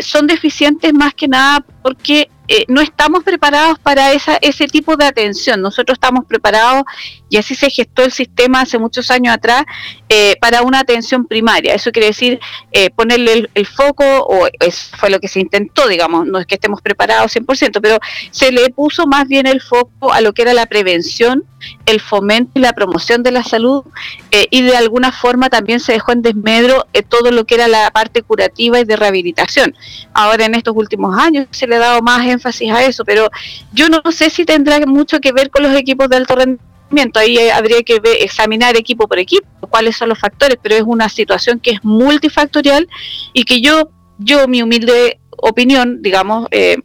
[0.02, 5.06] son deficientes más que nada porque eh, no estamos preparados para esa, ese tipo de
[5.06, 5.62] atención.
[5.62, 6.84] Nosotros estamos preparados,
[7.30, 9.66] y así se gestó el sistema hace muchos años atrás,
[10.10, 11.76] eh, para una atención primaria.
[11.76, 12.40] Eso quiere decir
[12.72, 16.56] eh, ponerle el, foco, o eso fue lo que se intentó, digamos, no es que
[16.56, 18.00] estemos preparados 100%, pero
[18.32, 21.44] se le puso más bien el foco a lo que era la prevención,
[21.86, 23.84] el fomento y la promoción de la salud,
[24.32, 28.22] y de alguna forma también se dejó en desmedro todo lo que era la parte
[28.22, 29.76] curativa y de rehabilitación.
[30.14, 33.30] Ahora en estos últimos años se le ha dado más énfasis a eso, pero
[33.74, 37.20] yo no sé si tendrá mucho que ver con los equipos de alto rendimiento.
[37.20, 41.10] Ahí eh, habría que examinar equipo por equipo cuáles son los factores, pero es una
[41.10, 42.88] situación que es multifactorial
[43.34, 46.78] y que yo, yo mi humilde opinión, digamos, eh,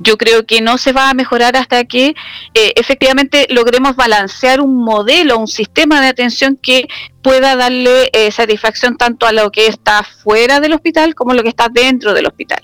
[0.00, 2.14] yo creo que no se va a mejorar hasta que
[2.54, 6.88] eh, efectivamente logremos balancear un modelo, un sistema de atención que
[7.22, 11.50] pueda darle satisfacción tanto a lo que está fuera del hospital como a lo que
[11.50, 12.60] está dentro del hospital.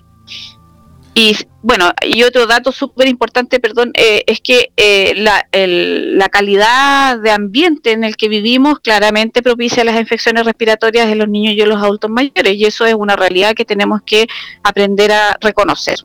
[1.16, 7.20] Y bueno, y otro dato súper importante, perdón, eh, es que eh, la, la, calidad
[7.20, 11.58] de ambiente en el que vivimos claramente propicia las infecciones respiratorias de los niños y
[11.58, 14.26] de los adultos mayores, y eso es una realidad que tenemos que
[14.64, 16.00] aprender a reconocer.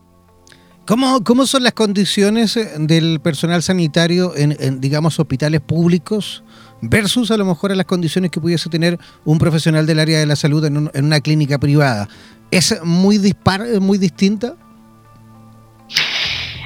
[0.89, 6.43] ¿Cómo, cómo son las condiciones del personal sanitario en, digamos, hospitales públicos
[6.81, 10.25] versus a lo mejor a las condiciones que pudiese tener un profesional del área de
[10.25, 12.09] la salud en, una clínica privada.
[12.49, 14.55] ¿Es muy dispar, muy distinta?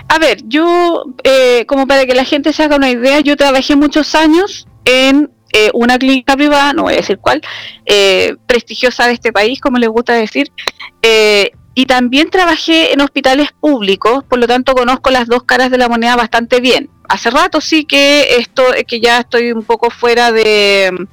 [0.08, 3.76] A ver, yo, eh, como para que la gente se haga una idea, yo trabajé
[3.76, 7.42] muchos años en eh, una clínica privada, no voy a decir cuál,
[7.88, 10.50] eh, prestigiosa de este país, como les gusta decir,
[11.76, 15.90] y también trabajé en hospitales públicos, por lo tanto conozco las dos caras de la
[15.90, 16.90] moneda bastante bien.
[17.10, 21.08] Hace rato sí que esto, que ya estoy un poco fuera de,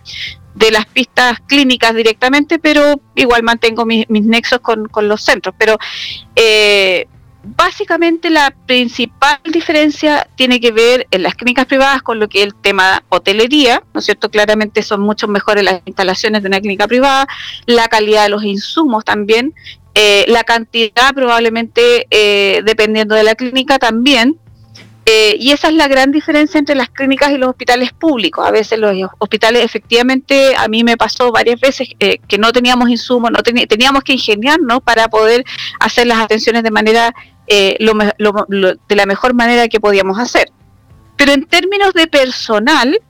[0.54, 5.54] de las pistas clínicas directamente, pero igual mantengo mis, nexos con, con, los centros.
[5.58, 5.78] Pero
[6.36, 7.06] eh,
[7.42, 12.46] básicamente la principal diferencia tiene que ver en las clínicas privadas con lo que es
[12.46, 14.30] el tema hotelería, ¿no es cierto?
[14.30, 17.26] Claramente son mucho mejores las instalaciones de una clínica privada,
[17.66, 19.54] la calidad de los insumos también,
[19.94, 24.38] eh, la cantidad probablemente eh, dependiendo de la clínica también.
[25.07, 28.46] Eh, y esa es la gran diferencia entre las clínicas y los hospitales públicos.
[28.46, 33.33] A veces los hospitales, efectivamente, a mí me pasó varias veces que no teníamos insumos,
[33.33, 35.44] no teníamos que ingeniarnos para poder
[35.81, 37.12] hacer las atenciones de manera
[37.48, 37.76] de
[38.90, 40.53] la mejor manera que podíamos hacer.
[41.16, 43.00] Pero en términos de personal,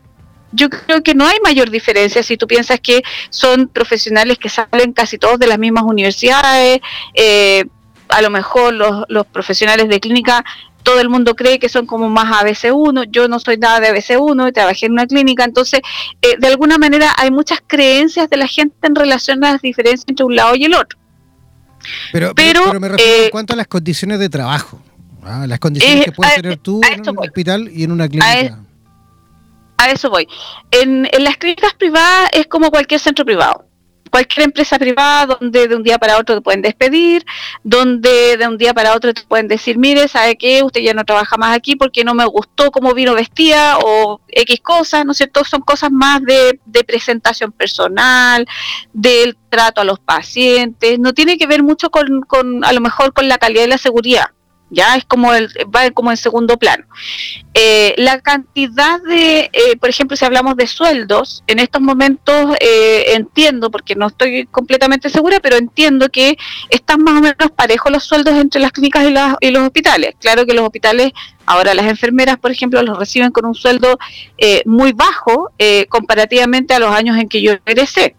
[0.52, 4.92] yo creo que no hay mayor diferencia si tú piensas que son profesionales que salen
[4.92, 6.80] casi todos de las mismas universidades,
[7.14, 7.64] eh,
[8.08, 10.44] a lo mejor los, los, profesionales de clínica,
[10.82, 14.52] todo el mundo cree que son como más ABC1, yo no soy nada de ABC1,
[14.52, 15.80] trabajé en una clínica, entonces
[16.22, 20.06] eh, de alguna manera hay muchas creencias de la gente en relación a las diferencias
[20.08, 20.98] entre un lado y el otro.
[22.12, 24.82] Pero, pero, me refiero en eh, cuanto a las condiciones de trabajo,
[25.22, 25.46] ¿ah?
[25.46, 28.58] las condiciones que puedes tener tú en un hospital y en una clínica
[29.84, 30.28] a eso voy.
[30.70, 33.66] En, las clínicas privadas es como cualquier centro privado.
[34.10, 37.24] Cualquier empresa privada donde de un día para otro te pueden despedir,
[37.62, 40.64] donde de un día para otro te pueden decir, mire, ¿sabe qué?
[40.64, 44.60] Usted ya no trabaja más aquí porque no me gustó cómo vino vestida o X
[44.62, 45.44] cosas, ¿no es cierto?
[45.44, 48.46] Son cosas más de, presentación personal,
[48.92, 53.12] del trato a los pacientes, no tiene que ver mucho con, con, a lo mejor
[53.12, 54.30] con la calidad y la seguridad
[54.70, 56.84] ya es como el, va como en segundo plano.
[57.54, 63.14] Eh, la cantidad de, eh, por ejemplo, si hablamos de sueldos, en estos momentos eh,
[63.14, 68.04] entiendo, porque no estoy completamente segura, pero entiendo que están más o menos parejos los
[68.04, 70.14] sueldos entre las clínicas y, y los hospitales.
[70.20, 71.12] Claro que los hospitales,
[71.46, 73.98] ahora las enfermeras, por ejemplo, los reciben con un sueldo
[74.64, 75.50] muy bajo
[75.88, 78.14] comparativamente a los años en que yo egresé.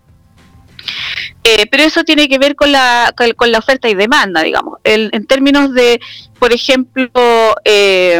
[1.43, 4.79] Eh, pero eso tiene que ver con la, con la oferta y demanda, digamos.
[4.83, 5.99] en términos de,
[6.41, 7.11] por ejemplo,
[7.65, 8.19] eh,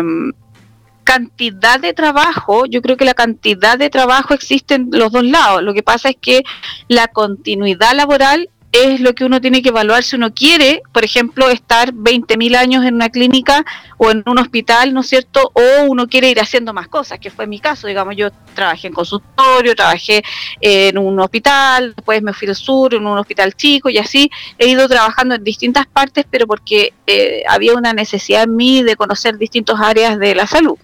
[1.04, 5.64] cantidad de trabajo, yo creo que la cantidad de trabajo existe en los dos lados.
[5.64, 6.44] Lo que pasa es que
[6.88, 11.50] la continuidad laboral es lo que uno tiene que evaluar si uno quiere, por ejemplo,
[11.50, 13.66] estar 20.000 años en una clínica
[13.98, 15.52] o en un hospital, ¿no es cierto?
[15.54, 17.88] O uno quiere ir haciendo más cosas, que fue mi caso.
[17.88, 20.24] Digamos, yo trabajé en consultorio, trabajé
[20.62, 24.32] en un hospital, después me fui al sur, en un hospital chico y así.
[24.58, 28.96] He ido trabajando en distintas partes, pero porque eh, había una necesidad en mí de
[28.96, 30.78] conocer distintas áreas de la salud.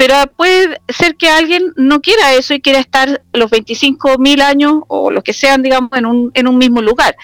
[0.00, 4.76] Pero puede ser que alguien no quiera eso y quiera estar los 25 mil años
[4.88, 7.14] o los que sean, digamos, en un, en un mismo lugar.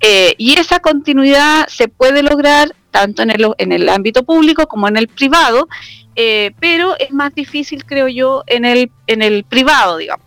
[0.00, 4.88] Eh, y esa continuidad se puede lograr tanto en el, en el ámbito público como
[4.88, 5.68] en el privado,
[6.16, 10.24] eh, pero es más difícil, creo yo, en el, en el privado, digamos.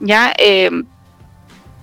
[0.00, 0.34] ¿ya?
[0.36, 0.70] Eh,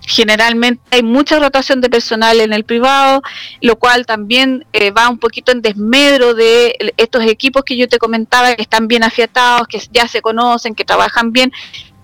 [0.05, 3.21] generalmente hay mucha rotación de personal en el privado,
[3.61, 7.97] lo cual también eh, va un poquito en desmedro de estos equipos que yo te
[7.97, 11.51] comentaba, que están bien afiatados, que ya se conocen, que trabajan bien.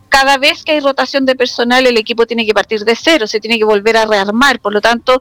[0.09, 3.39] Cada vez que hay rotación de personal, el equipo tiene que partir de cero, se
[3.39, 4.59] tiene que volver a rearmar.
[4.59, 5.19] Por lo tanto,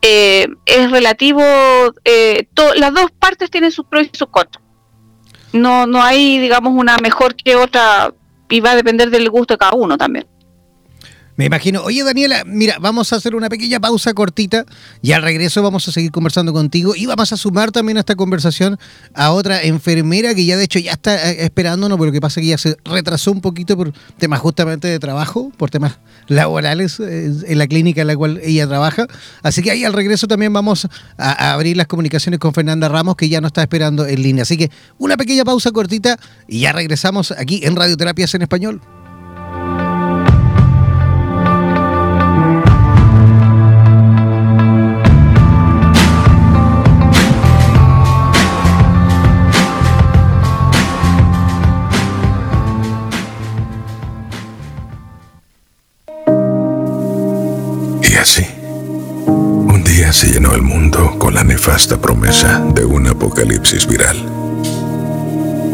[0.00, 1.42] eh, es relativo,
[2.04, 4.64] eh, las dos partes tienen sus pros y sus contras.
[5.52, 8.12] No, no hay, digamos, una mejor que otra
[8.48, 10.26] y va a depender del gusto de cada uno también.
[11.36, 11.82] Me imagino.
[11.82, 14.66] Oye, Daniela, mira, vamos a hacer una pequeña pausa cortita
[15.00, 18.16] y al regreso vamos a seguir conversando contigo y vamos a sumar también a esta
[18.16, 18.78] conversación
[19.14, 22.40] a otra enfermera que ya de hecho ya está eh, esperándonos, pero lo que pasa
[22.40, 27.00] es que ya se retrasó un poquito por temas justamente de trabajo, por temas laborales
[27.00, 29.06] eh, en la clínica en la cual ella trabaja.
[29.42, 33.30] Así que ahí al regreso también vamos a, abrir las comunicaciones con Fernanda Ramos, que
[33.30, 34.42] ya nos está esperando en línea.
[34.42, 38.82] Así que una pequeña pausa cortita y ya regresamos aquí en Radioterapias en Español.
[60.62, 64.16] Mundo con la nefasta promesa de un apocalipsis viral.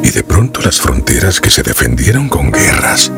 [0.03, 3.11] Y de pronto las fronteras que se defendieron con guerras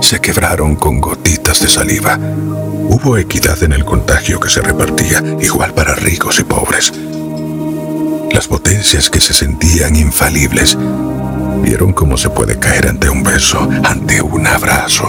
[0.00, 2.18] se quebraron con gotitas de saliva.
[2.18, 6.92] Hubo equidad en el contagio que se repartía, igual para ricos y pobres.
[8.32, 10.76] Las potencias que se sentían infalibles
[11.62, 15.04] vieron cómo se puede caer ante un beso, ante un abrazo.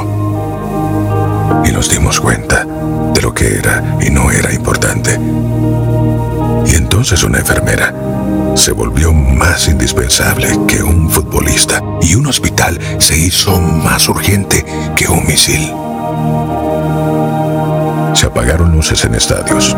[1.66, 2.66] Y nos dimos cuenta
[3.14, 5.20] de lo que era y no era importante.
[7.08, 7.94] Entonces una enfermera
[8.54, 15.08] se volvió más indispensable que un futbolista y un hospital se hizo más urgente que
[15.08, 15.72] un misil.
[18.14, 19.74] Se apagaron luces en estadios.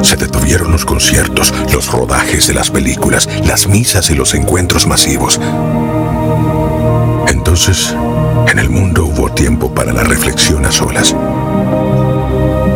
[0.00, 5.38] Se detuvieron los conciertos, los rodajes de las películas, las misas y los encuentros masivos.
[7.28, 7.94] Entonces,
[8.50, 11.14] en el mundo hubo tiempo para la reflexión a solas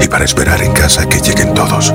[0.02, 1.94] y para esperar en casa que lleguen todos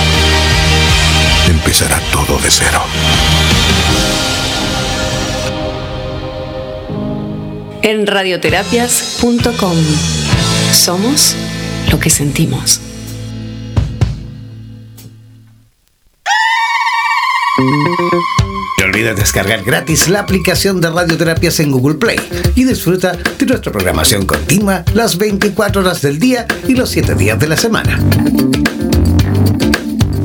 [1.47, 2.81] empezará todo de cero.
[7.83, 9.77] En radioterapias.com
[10.71, 11.35] somos
[11.91, 12.79] lo que sentimos.
[17.57, 22.17] No olvides descargar gratis la aplicación de radioterapias en Google Play
[22.55, 27.39] y disfruta de nuestra programación continua las 24 horas del día y los 7 días
[27.39, 27.99] de la semana.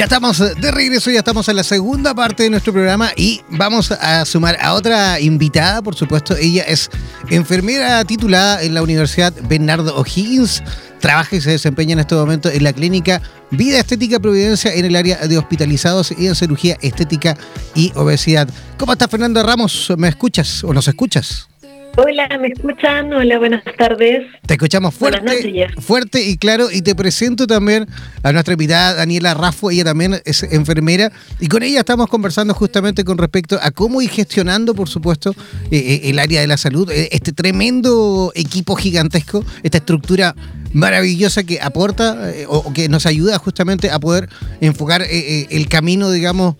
[0.00, 3.90] Ya, estamos de regreso, ya estamos en la segunda parte de nuestro programa y vamos
[3.90, 6.34] a sumar a otra invitada, por supuesto.
[6.38, 6.88] Ella es
[7.28, 10.62] enfermera titulada en la Universidad Bernardo O'Higgins.
[11.00, 13.20] Trabaja y se desempeña en este momento en la clínica
[13.50, 17.36] Vida Estética Providencia en el área de hospitalizados y en cirugía estética
[17.74, 18.48] y obesidad.
[18.78, 19.92] ¿Cómo estás, Fernando Ramos?
[19.98, 21.49] ¿Me escuchas o nos escuchas?
[21.96, 23.12] Hola, ¿me escuchan?
[23.12, 24.26] Hola, buenas tardes.
[24.46, 26.70] Te escuchamos fuerte, noches, fuerte y claro.
[26.70, 27.86] Y te presento también
[28.22, 29.70] a nuestra invitada Daniela Raffo.
[29.70, 31.10] Ella también es enfermera.
[31.40, 35.30] Y con ella estamos conversando justamente con respecto a cómo ir gestionando, por supuesto,
[35.70, 36.90] eh, eh, el área de la salud.
[36.90, 40.34] eh, Este tremendo equipo gigantesco, esta estructura
[40.72, 44.28] maravillosa que aporta eh, o, que nos ayuda justamente a poder
[44.60, 46.54] enfocar eh, el camino, digamos,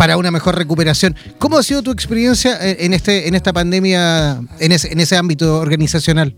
[0.00, 1.14] para una mejor recuperación.
[1.36, 5.58] ¿Cómo ha sido tu experiencia en, este, en esta pandemia, en ese, en ese ámbito
[5.58, 6.32] organizacional?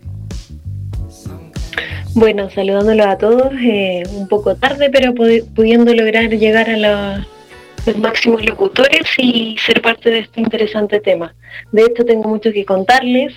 [2.17, 9.03] Bueno, saludándolos a todos, un poco tarde, pero pudiendo lograr llegar a los máximos locutores
[9.17, 11.33] y ser parte de este interesante tema.
[11.71, 13.33] De hecho, tengo mucho que contarles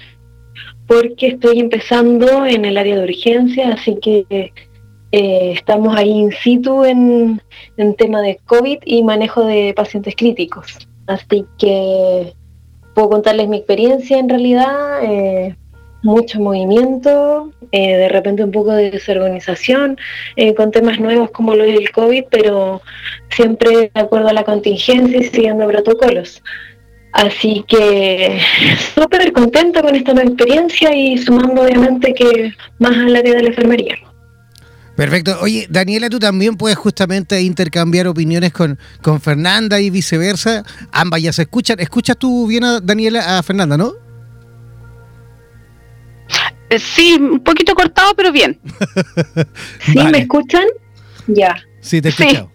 [0.87, 4.51] porque estoy empezando en el área de urgencia, así que
[5.11, 7.41] eh, estamos ahí in situ en,
[7.77, 10.87] en tema de COVID y manejo de pacientes críticos.
[11.07, 12.33] Así que
[12.93, 15.03] puedo contarles mi experiencia en realidad.
[15.03, 15.55] Eh,
[16.05, 19.97] mucho movimiento, eh, de repente un poco de desorganización
[20.35, 22.81] eh, con temas nuevos como lo del COVID, pero
[23.29, 26.41] siempre de acuerdo a la contingencia y siguiendo protocolos.
[27.11, 28.37] Así que
[28.93, 33.49] súper contenta con esta nueva experiencia y sumando obviamente que más al área de la
[33.49, 33.95] enfermería.
[34.95, 35.37] Perfecto.
[35.41, 40.63] Oye, Daniela, tú también puedes justamente intercambiar opiniones con, con Fernanda y viceversa.
[40.91, 41.79] Ambas ya se escuchan.
[41.79, 43.93] ¿Escuchas tú bien a Daniela, a Fernanda, no?
[46.69, 48.59] Eh, sí, un poquito cortado, pero bien.
[49.85, 50.65] ¿Sí me escuchan?
[51.27, 51.55] Ya.
[51.81, 52.51] Sí, te he escuchado.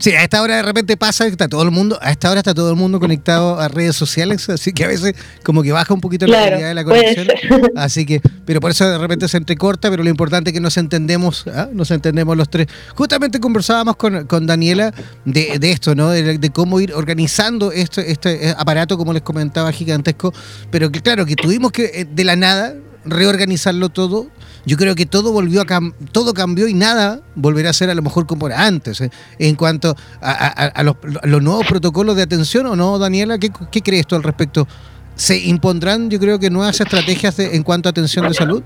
[0.00, 0.10] Sí.
[0.12, 2.54] a esta hora de repente pasa que está todo el mundo, a esta hora está
[2.54, 6.00] todo el mundo conectado a redes sociales, así que a veces como que baja un
[6.00, 7.28] poquito la calidad de la conexión.
[7.76, 10.76] Así que, pero por eso de repente se entrecorta, pero lo importante es que nos
[10.76, 11.68] entendemos, ¿ah?
[11.72, 12.66] nos entendemos los tres.
[12.94, 14.92] Justamente conversábamos con, Daniela
[15.24, 16.10] de, esto, ¿no?
[16.10, 20.32] De, cómo ir organizando este, este aparato, como les comentaba, gigantesco,
[20.70, 22.74] pero que claro, que tuvimos que eh, de la nada
[23.04, 24.28] reorganizarlo todo,
[24.64, 25.66] yo creo que todo volvió a
[26.12, 29.00] todo cambió y nada volverá a ser a lo mejor como era antes.
[29.00, 29.10] ¿eh?
[29.38, 33.50] En cuanto a, los, nuevos protocolos de atención o no, Daniela, ¿qué,
[33.82, 34.66] crees tú al respecto?
[35.14, 38.62] ¿Se impondrán, yo creo que nuevas estrategias en cuanto a atención de salud?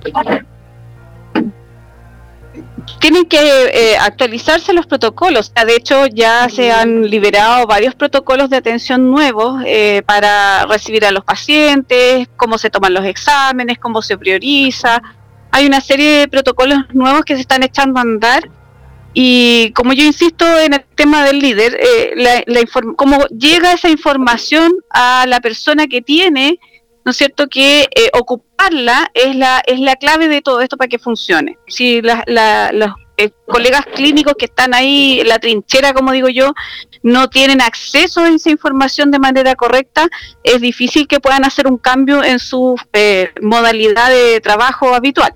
[3.00, 5.52] tienen que eh, actualizarse los protocolos.
[5.54, 11.10] De hecho, ya se han liberado varios protocolos de atención nuevos eh, para recibir a
[11.10, 15.02] los pacientes, cómo se toman los exámenes, cómo se prioriza.
[15.54, 18.50] Hay una serie de protocolos nuevos que se están echando a andar.
[19.12, 22.42] Y como yo insisto en el tema del líder, eh, la,
[22.96, 26.58] cómo llega esa información a la persona que tiene
[27.04, 30.88] ¿no es cierto?, que eh, ocuparla es la, es la clave de todo esto para
[30.88, 31.56] que funcione.
[31.68, 32.16] Si los
[33.16, 36.52] eh, colegas clínicos que están ahí la trinchera, como digo yo,
[37.04, 40.08] no tienen acceso a esa información de manera correcta,
[40.42, 42.74] es difícil que puedan hacer un cambio en su
[43.40, 45.32] modalidad de trabajo habitual.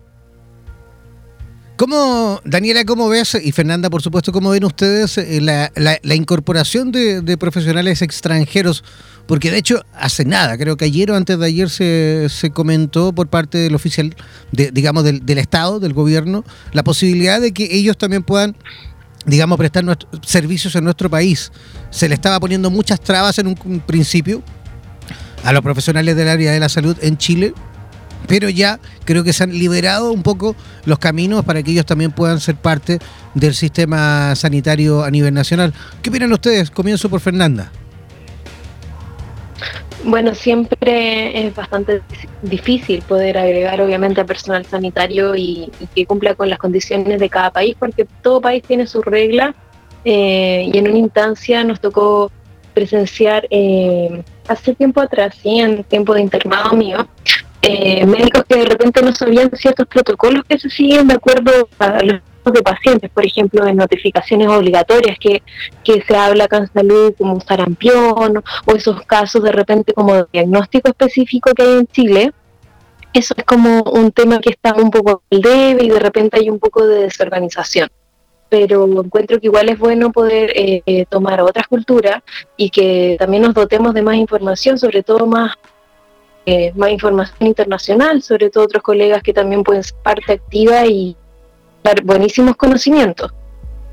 [1.79, 7.37] ¿Cómo, Daniela, cómo ves, y Fernanda, por supuesto, cómo ven ustedes la, la, incorporación de,
[7.39, 8.83] profesionales extranjeros
[9.27, 13.13] porque de hecho hace nada, creo que ayer o antes de ayer se, se comentó
[13.13, 14.17] por parte del oficial,
[14.51, 18.57] de, digamos, del, del, Estado, del gobierno, la posibilidad de que ellos también puedan
[19.25, 19.85] digamos, prestar
[20.23, 21.53] servicios en nuestro país.
[21.91, 24.43] Se le estaba poniendo muchas trabas en un, principio
[25.45, 27.55] a los profesionales del área de la salud en Chile,
[28.29, 30.55] pero ya creo que se han liberado un poco
[30.85, 33.01] los caminos para que ellos también puedan ser parte
[33.35, 35.73] del sistema sanitario a nivel nacional.
[36.03, 36.71] ¿Qué opinan ustedes?
[36.71, 37.73] Comienzo por Fernanda.
[40.05, 42.03] Bueno, siempre es bastante
[42.43, 47.51] difícil poder agregar obviamente a personal sanitario y, que cumpla con las condiciones de cada
[47.51, 49.55] país, porque todo país tiene su regla
[50.05, 52.31] eh, y en una instancia nos tocó
[52.75, 55.59] presenciar eh, hace tiempo atrás, ¿sí?
[55.59, 57.09] en tiempo de internado mío,
[57.63, 62.03] eh, médicos que de repente no sabían ciertos protocolos que se siguen de acuerdo a
[62.03, 62.21] los
[62.53, 65.43] de pacientes, por ejemplo, en notificaciones obligatorias que,
[65.85, 70.89] que se habla en salud como sarampión o esos casos de repente como de diagnóstico
[70.89, 72.33] específico que hay en Chile,
[73.13, 76.51] eso es como un tema que está un poco al debe y de repente hay
[76.51, 77.89] un poco de desorganización.
[78.51, 82.23] Pero encuentro que igual es bueno poder eh, eh, tomar otras culturas
[82.57, 85.55] y que también nos dotemos de más información, sobre todo más
[86.51, 91.15] eh, más información internacional, sobre todo otros colegas que también pueden ser parte activa y,
[92.05, 93.35] buenísimos conocimientos.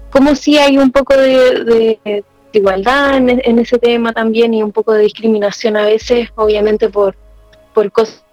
[0.10, 5.04] Como si hay un poco de, igualdad en, ese tema también y un poco de
[5.04, 7.18] discriminación a veces, obviamente por,
[7.74, 8.24] por cosas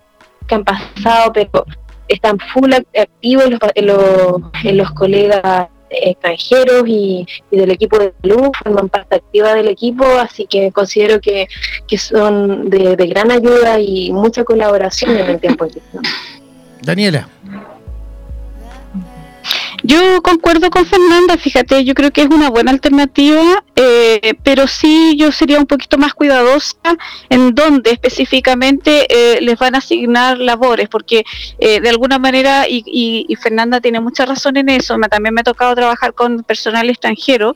[0.47, 1.65] que han pasado, pero
[2.07, 3.61] están full activos los,
[4.73, 10.73] los, colegas extranjeros y, del equipo de salud, forman parte activa del equipo, así que
[10.73, 11.49] considero que,
[11.99, 15.67] son de, gran ayuda y mucha colaboración en el tiempo.
[16.83, 17.29] Daniela.
[19.93, 25.15] Yo concuerdo con Fernanda, fíjate, yo creo que es una buena alternativa, eh, pero sí
[25.19, 26.79] yo sería un poquito más cuidadosa
[27.29, 31.25] en dónde específicamente eh, les van a asignar labores, porque
[31.59, 35.45] eh, de alguna manera, y, Fernanda tiene mucha razón en eso, me, también me ha
[35.45, 37.55] tocado trabajar con personal extranjero,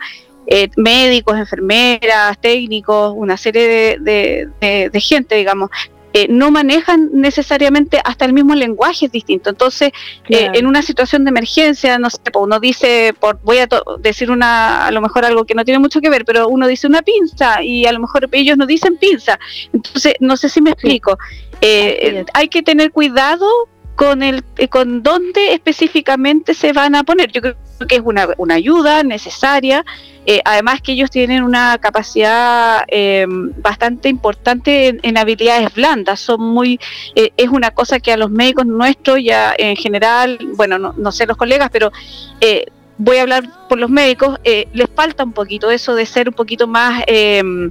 [0.76, 5.70] médicos, enfermeras, técnicos, una serie de gente, digamos,
[6.16, 9.50] eh, no manejan necesariamente hasta el mismo lenguaje es distinto.
[9.50, 9.92] Entonces,
[10.30, 14.86] eh, en una situación de emergencia, no sé, uno dice, por, voy a decir una,
[14.86, 17.62] a lo mejor algo que no tiene mucho que ver, pero uno dice una pinza
[17.62, 19.38] y a lo mejor ellos no dicen pinza.
[19.74, 21.18] Entonces, no sé si me explico.
[21.60, 23.46] Eh, hay que tener cuidado
[23.94, 27.30] con el con dónde específicamente se van a poner.
[27.30, 27.56] Yo creo
[27.88, 29.84] que es una, una ayuda necesaria,
[30.24, 36.80] eh, además que ellos tienen una capacidad em, bastante importante en, habilidades blandas, son muy,
[37.14, 41.26] eh, es una cosa que a los médicos nuestros ya en general, bueno, no, sé
[41.26, 41.92] los colegas, pero
[42.40, 42.66] eh,
[42.98, 46.66] voy a hablar por los médicos, les falta un poquito eso de ser un poquito
[46.66, 47.70] más em,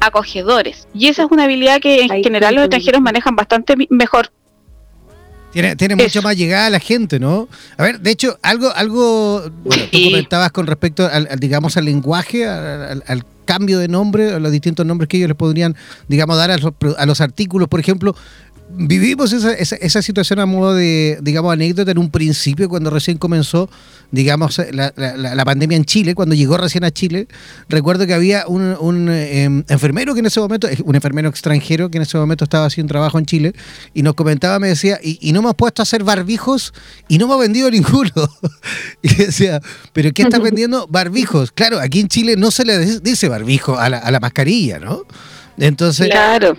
[0.00, 0.88] acogedores.
[0.92, 4.30] Y esa es una habilidad que en general los extranjeros manejan bastante mejor
[5.76, 7.48] tiene, mucho más llegada a la gente, ¿no?
[7.78, 12.46] A ver, de hecho, algo, algo, bueno, tú comentabas con respecto al, digamos, al lenguaje,
[12.46, 15.76] al, cambio de nombre, a los distintos nombres que ellos les podrían,
[16.08, 17.68] digamos, dar a los, a los artículos.
[17.68, 18.16] Por ejemplo,
[18.68, 23.70] vivimos esa, esa, situación a modo de, digamos, anécdota en un principio, cuando recién comenzó,
[24.10, 27.28] digamos, la, la, pandemia en Chile, cuando llegó recién a Chile.
[27.68, 32.02] Recuerdo que había un, em, enfermero que en ese momento, un enfermero extranjero que en
[32.02, 33.54] ese momento estaba haciendo trabajo en Chile,
[33.94, 36.72] y nos comentaba, me decía, y, no me hemos puesto a hacer barbijos
[37.08, 38.10] y no me ha vendido ninguno.
[39.02, 39.60] y decía,
[39.92, 40.86] ¿pero qué estás vendiendo?
[40.88, 41.52] Barbijos.
[41.52, 45.04] Claro, aquí en Chile no se le dice barbijo a la, a la mascarilla, ¿no?
[45.58, 46.10] Entonces,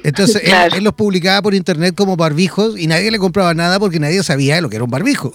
[0.04, 4.24] entonces Él, los publicaba por internet como barbijos y nadie le compraba nada porque nadie
[4.24, 5.32] sabía lo que era un barbijo.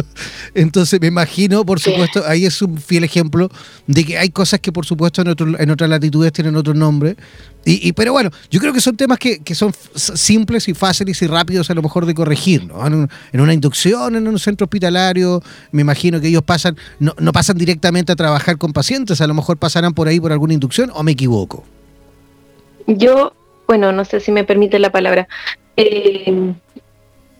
[0.54, 3.50] entonces me imagino, por supuesto, ahí es un fiel ejemplo
[3.86, 7.16] de que hay cosas que por supuesto en, otro, en otras latitudes tienen otro nombre.
[7.64, 11.70] Y, pero bueno, yo creo que son temas que, son simples y fáciles y rápidos
[11.70, 12.84] a lo mejor de corregir, ¿no?
[12.84, 15.40] En, una inducción, en un centro hospitalario,
[15.70, 19.34] me imagino que ellos pasan, no, no pasan directamente a trabajar con pacientes, a lo
[19.34, 21.64] mejor pasarán por ahí por alguna inducción o me equivoco.
[22.86, 23.32] Yo,
[23.66, 25.28] bueno, no sé si me permite la palabra.
[25.76, 26.54] Eh,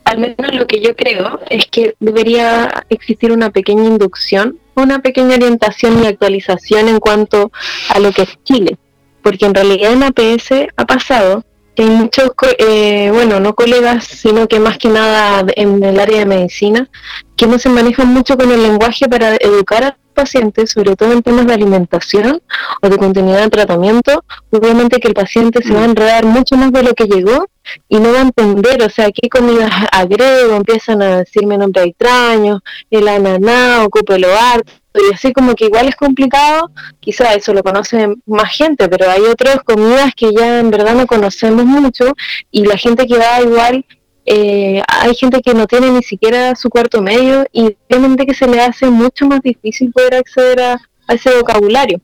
[0.05, 5.37] al menos lo que yo creo es que debería existir una pequeña inducción, una pequeña
[5.37, 7.53] orientación y actualización en cuanto
[7.89, 8.79] a lo que es Chile.
[9.23, 14.49] Porque en realidad en APS ha pasado que hay muchos, eh, bueno, no colegas, sino
[14.49, 16.91] que más que nada en el área de medicina,
[17.37, 21.23] que no se manejan mucho con el lenguaje para educar a pacientes, sobre todo en
[21.23, 22.41] temas de alimentación
[22.81, 26.73] o de continuidad de tratamiento, obviamente que el paciente se va a enredar mucho más
[26.73, 27.47] de lo que llegó
[27.89, 32.61] y no va a entender, o sea, qué comidas agrego, empiezan a decirme nombres extraños,
[32.91, 37.63] el ananá, ocupo el harto, y así como que igual es complicado, quizá eso lo
[37.63, 42.13] conoce más gente, pero hay otras comidas que ya en verdad no conocemos mucho
[42.51, 43.87] y la gente que va igual
[44.25, 48.47] eh, hay gente que no tiene ni siquiera su cuarto medio y obviamente que se
[48.47, 52.01] le hace mucho más difícil poder acceder a, ese vocabulario.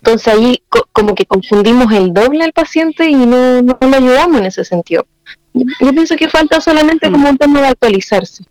[0.00, 4.46] Entonces ahí como que confundimos el doble al paciente y no, no, le ayudamos en
[4.46, 5.06] ese sentido.
[5.54, 7.12] Yo, pienso que falta solamente mm.
[7.12, 8.44] como un tema de actualizarse.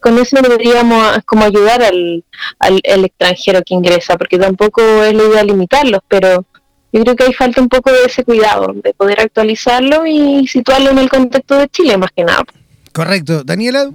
[0.00, 2.22] Con eso deberíamos como ayudar al,
[2.58, 6.44] al extranjero que ingresa, porque tampoco es la idea limitarlos, pero
[6.94, 10.90] yo creo que ahí falta un poco de ese cuidado, de poder actualizarlo y situarlo
[10.90, 12.44] en el contexto de Chile más que nada.
[12.92, 13.42] Correcto.
[13.42, 13.90] Daniela.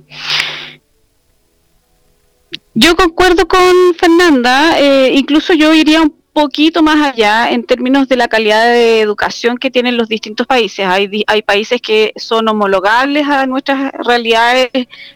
[2.73, 8.15] Yo concuerdo con Fernanda, eh, incluso yo iría un poquito más allá en términos de
[8.15, 10.85] la calidad de educación que tienen los distintos países.
[10.85, 14.69] Hay, hay países que son homologables a nuestras realidades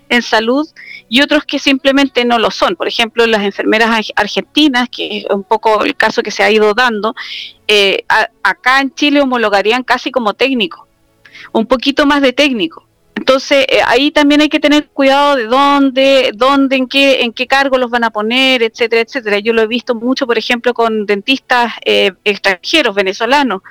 [0.10, 0.68] en salud
[1.08, 2.76] y otros que simplemente no lo son.
[2.76, 6.74] Por ejemplo, las enfermeras argentinas, que es un poco el caso que se ha ido
[6.74, 7.16] dando,
[7.70, 8.04] eh,
[8.44, 10.90] acá en Chile homologarían casi como técnico,
[11.54, 12.83] un poquito más de técnico.
[13.16, 17.48] Entonces, eh, ahí también hay que tener cuidado de dónde, dónde, en qué, en qué
[17.48, 19.40] cargo los van a poner, etcétera, etcétera.
[19.40, 23.62] Yo lo he visto mucho, por ejemplo, con dentistas eh, extranjeros, venezolanos,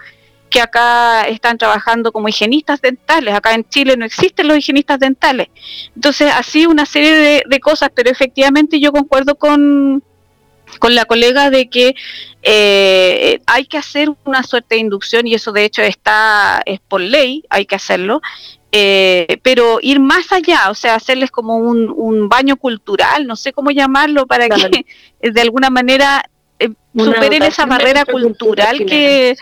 [0.49, 3.35] que acá están trabajando como higienistas dentales.
[3.35, 5.49] Acá en Chile no existen los higienistas dentales.
[5.97, 10.05] Entonces, así una serie de, cosas, pero efectivamente yo concuerdo con,
[10.79, 11.95] con la colega de que
[12.43, 17.01] eh, hay que hacer una suerte de inducción y eso de hecho está es por
[17.01, 18.21] ley, hay que hacerlo,
[18.75, 23.71] eh, pero ir más allá, o sea, hacerles como un, baño cultural, no sé cómo
[23.71, 24.87] llamarlo, para que
[25.31, 26.25] de alguna manera
[26.59, 29.37] eh, superen esa barrera cultural que...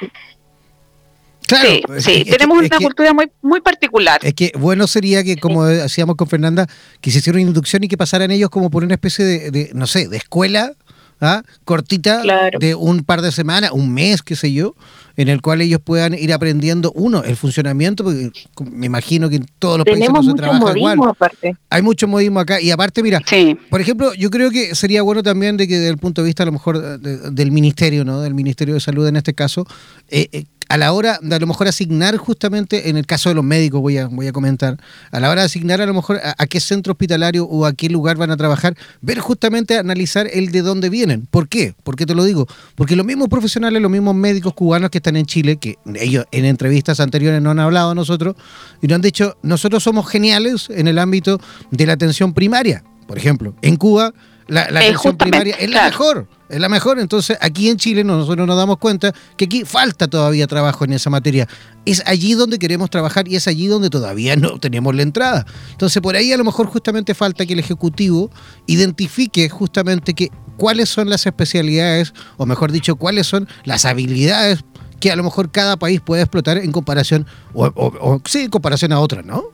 [1.46, 2.24] sí, sí.
[2.24, 4.20] tenemos una cultura muy, muy particular.
[4.24, 6.66] Es que bueno sería que, como hacíamos con Fernanda,
[7.00, 9.86] que se hiciera una inducción y que pasaran ellos como por una especie de, no
[9.86, 10.72] sé, de escuela
[11.20, 11.42] ¿ah?
[11.64, 12.22] cortita
[12.58, 14.74] de un par de semanas, un mes, qué sé yo,
[15.16, 18.30] en el cual ellos puedan ir aprendiendo, uno, el funcionamiento, porque
[18.70, 20.98] me imagino que en todos los países no se trabaja igual.
[21.08, 21.56] Aparte.
[21.68, 22.60] Hay mucho modismo acá.
[22.60, 23.20] Y aparte, mira,
[23.68, 26.42] por ejemplo, yo creo que sería bueno también de que desde el punto de vista
[26.42, 28.20] a lo mejor del ministerio, ¿no?
[28.20, 29.66] Del Ministerio de Salud en este caso,
[30.08, 33.34] eh, eh a la hora de a lo mejor asignar justamente, en el caso de
[33.34, 34.76] los médicos voy a, voy a comentar,
[35.10, 37.88] a la hora de asignar a lo mejor a, qué centro hospitalario o a qué
[37.88, 41.26] lugar van a trabajar, ver justamente, analizar el de dónde vienen.
[41.28, 41.74] ¿Por qué?
[41.82, 42.46] ¿Por qué te lo digo?
[42.76, 46.44] Porque los mismos profesionales, los mismos médicos cubanos que están en Chile, que ellos en
[46.44, 48.36] entrevistas anteriores no han hablado a nosotros,
[48.80, 51.40] y nos han dicho, nosotros somos geniales en el ámbito
[51.72, 52.84] de la atención primaria.
[53.08, 54.14] Por ejemplo, en Cuba
[54.46, 56.98] la, atención primaria es la mejor es la mejor.
[56.98, 61.08] Entonces, aquí en Chile nosotros nos damos cuenta que aquí falta todavía trabajo en esa
[61.10, 61.48] materia.
[61.84, 65.46] Es allí donde queremos trabajar y es allí donde todavía no tenemos la entrada.
[65.70, 68.30] Entonces, por ahí a lo mejor justamente falta que el Ejecutivo
[68.66, 74.64] identifique justamente que cuáles son las especialidades, o mejor dicho, cuáles son las habilidades
[75.00, 78.92] que a lo mejor cada país puede explotar en comparación, o, o sí, en comparación
[78.92, 79.44] a otras, ¿no?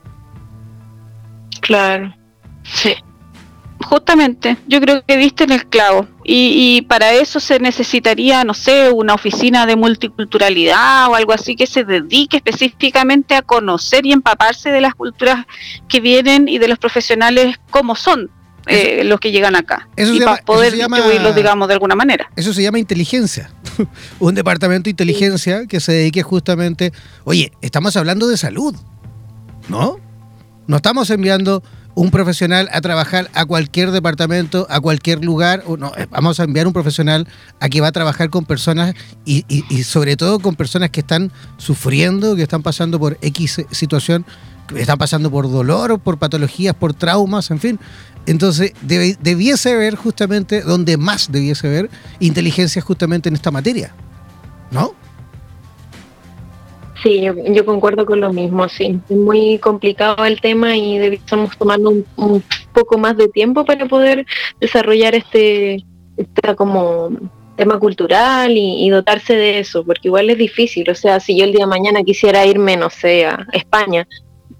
[1.61, 2.13] Claro,
[2.63, 2.93] sí.
[3.85, 6.07] Justamente, yo creo que viste en el clavo.
[6.29, 11.65] Y, para eso se necesitaría, no sé, una oficina de multiculturalidad o algo así que
[11.65, 15.45] se dedique específicamente a conocer y empaparse de las culturas
[15.87, 18.29] que vienen y de los profesionales como son.
[18.69, 22.29] Eh, los que llegan acá y para poder distribuirlos, digamos, de alguna manera.
[22.35, 23.49] Eso se llama inteligencia.
[24.19, 26.91] Un departamento de inteligencia que se dedique justamente.
[27.23, 28.75] Oye, estamos hablando de salud,
[29.69, 30.01] ¿no?
[30.67, 31.63] No estamos enviando
[31.97, 35.63] un profesional a trabajar a cualquier departamento, a cualquier lugar.
[35.79, 37.27] No, eh, vamos a enviar un profesional
[37.59, 38.93] a que va a trabajar con personas
[39.25, 39.41] y,
[39.83, 44.27] sobre todo con personas que están sufriendo, que están pasando por X situación,
[44.67, 47.79] que están pasando por dolor, por patologías, por traumas, en fin.
[48.27, 51.89] Entonces, debiese haber justamente, donde más debiese haber,
[52.19, 53.91] inteligencia justamente en esta materia.
[54.69, 54.93] ¿No?
[57.03, 58.99] Sí, yo, concuerdo con lo mismo, sí.
[59.09, 62.05] Es muy complicado el tema y debemos tomar un,
[62.73, 64.25] poco más de tiempo para poder
[64.59, 65.83] desarrollar este,
[66.17, 67.09] este como
[67.55, 70.89] tema cultural y, dotarse de eso, porque igual es difícil.
[70.89, 74.07] O sea, si yo el día de mañana quisiera irme, no sé, a España,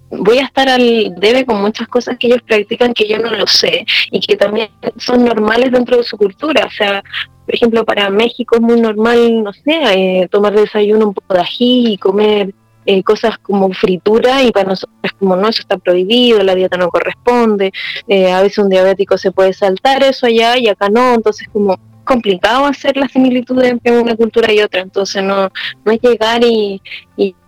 [0.09, 3.47] voy a estar al debe con muchas cosas que ellos practican que yo no lo
[3.47, 6.65] sé y que también son normales dentro de su cultura.
[6.65, 7.03] O sea,
[7.45, 9.61] por ejemplo, para México es muy normal, no sé,
[9.93, 12.53] eh, tomar desayuno un poco de ají y comer
[12.85, 16.87] eh, cosas como fritura y para nosotros como no, eso está prohibido, la dieta no
[16.87, 17.73] corresponde,
[18.07, 21.77] eh, a veces un diabético se puede saltar eso allá y acá no, entonces como
[22.07, 25.51] complicado hacer la similitud entre una cultura y otra, entonces no,
[25.85, 26.81] no es llegar y,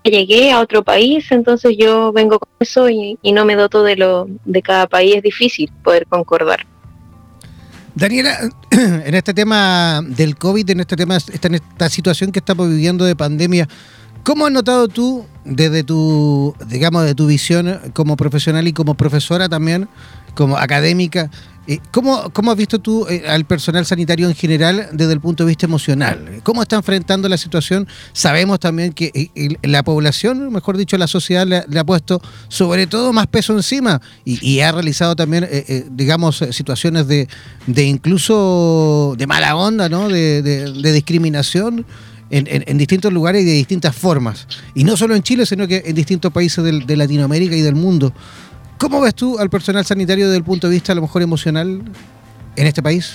[0.04, 3.96] llegué a otro país, entonces yo vengo con eso y, y no me doto de
[3.96, 6.66] lo de cada país, es difícil poder concordar.
[7.94, 8.38] Daniela,
[8.72, 13.16] en este tema del COVID, en este tema, en esta situación que estamos viviendo de
[13.16, 13.68] pandemia,
[14.24, 19.50] ¿cómo has notado tú desde tu, digamos, de tu visión como profesional y como profesora
[19.50, 19.88] también,
[20.40, 21.30] como académica,
[21.68, 25.44] eh, ¿Cómo, ¿Cómo, has visto tú eh, al personal sanitario en general desde el punto
[25.44, 26.40] de vista emocional?
[26.44, 27.88] ¿Cómo está enfrentando la situación?
[28.14, 33.12] Sabemos también que eh, la población, mejor dicho, la sociedad le, ha puesto sobre todo
[33.12, 35.48] más peso encima y, ha realizado también,
[35.92, 37.28] digamos, situaciones de,
[37.68, 40.08] de, incluso de mala onda, ¿no?
[40.10, 41.86] De, discriminación.
[42.32, 44.48] En, distintos lugares y de distintas formas.
[44.76, 48.14] Y no solo en Chile, sino que en distintos países de Latinoamérica y del mundo.
[48.80, 51.84] ¿Cómo ves tú al personal sanitario desde el punto de vista a lo mejor emocional
[52.56, 53.14] en este país?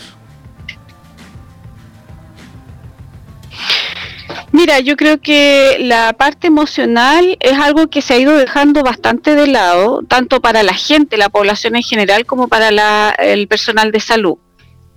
[4.52, 9.34] Mira, yo creo que la parte emocional es algo que se ha ido dejando bastante
[9.34, 14.00] de lado, tanto para la gente, la población en general, como para el personal de
[14.00, 14.36] salud.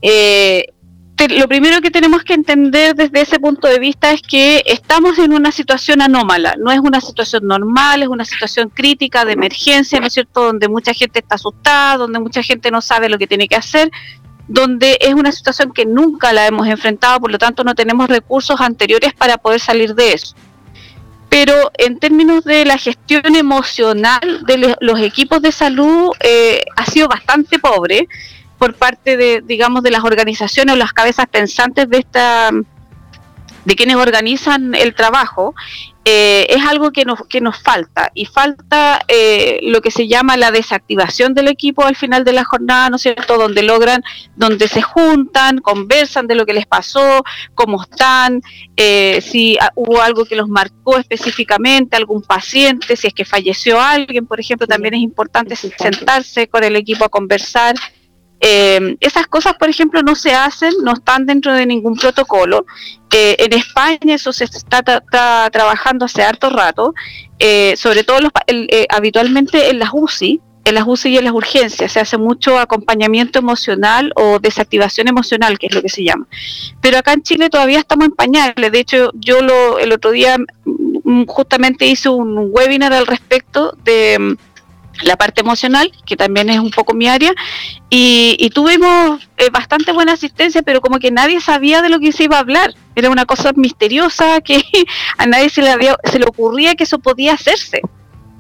[0.02, 0.74] Eh,
[1.30, 5.34] lo primero que tenemos que entender desde ese punto de vista es que estamos en
[5.34, 10.08] una situación anómala, no es una situación normal, es una situación crítica de emergencia, ¿no
[10.08, 13.48] es cierto?, donde mucha gente está asustada, donde mucha gente no sabe lo que tiene
[13.48, 13.90] que hacer,
[14.48, 18.62] donde es una situación que nunca la hemos enfrentado, por lo tanto no tenemos recursos
[18.62, 20.36] anteriores para poder salir de eso.
[21.30, 27.08] Pero en términos de la gestión emocional de los equipos de salud eh, ha sido
[27.08, 28.08] bastante pobre
[28.58, 32.52] por parte de, digamos, de las organizaciones o las cabezas pensantes de esta
[33.68, 35.54] de quienes organizan el trabajo,
[36.06, 40.38] eh, es algo que nos, que nos falta y falta eh, lo que se llama
[40.38, 43.38] la desactivación del equipo al final de la jornada, ¿no es cierto?
[43.38, 44.02] Donde logran,
[44.38, 48.42] donde se juntan, conversan de lo que les pasó, cómo están,
[48.78, 54.26] eh, si hubo algo que los marcó específicamente, algún paciente, si es que falleció alguien,
[54.28, 57.76] por ejemplo, también es importante sentarse con el equipo a conversar.
[58.40, 62.66] Eh, esas cosas, por ejemplo, no se hacen, no están dentro de ningún protocolo.
[63.12, 64.84] Eh, en España eso se está,
[65.52, 66.94] trabajando hace harto rato,
[67.40, 68.32] eh, sobre todo los,
[68.90, 73.40] habitualmente en las UCI, en las UCI y en las urgencias se hace mucho acompañamiento
[73.40, 76.28] emocional o desactivación emocional, que es lo que se llama.
[76.82, 78.72] Pero acá en Chile todavía estamos en pañales.
[78.72, 84.38] De hecho, yo lo, el otro día mm, justamente hice un webinar al respecto de
[85.04, 87.34] la parte emocional, que también es un poco mi área,
[87.90, 92.24] y, tuvimos eh, bastante buena asistencia, pero como que nadie sabía de lo que se
[92.24, 92.74] iba a hablar.
[92.96, 94.64] Era una cosa misteriosa que
[95.18, 97.82] a nadie se le, había, se le ocurría que eso podía hacerse.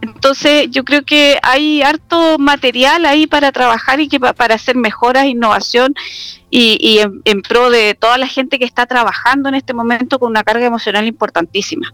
[0.02, 5.26] Entonces yo creo que hay harto material ahí para trabajar y que para hacer mejoras,
[5.26, 5.94] innovación
[6.50, 10.44] y, en, pro de toda la gente que está trabajando en este momento con una
[10.44, 11.94] carga emocional importantísima.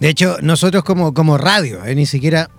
[0.00, 2.50] De hecho, nosotros como, como radio, eh, ni siquiera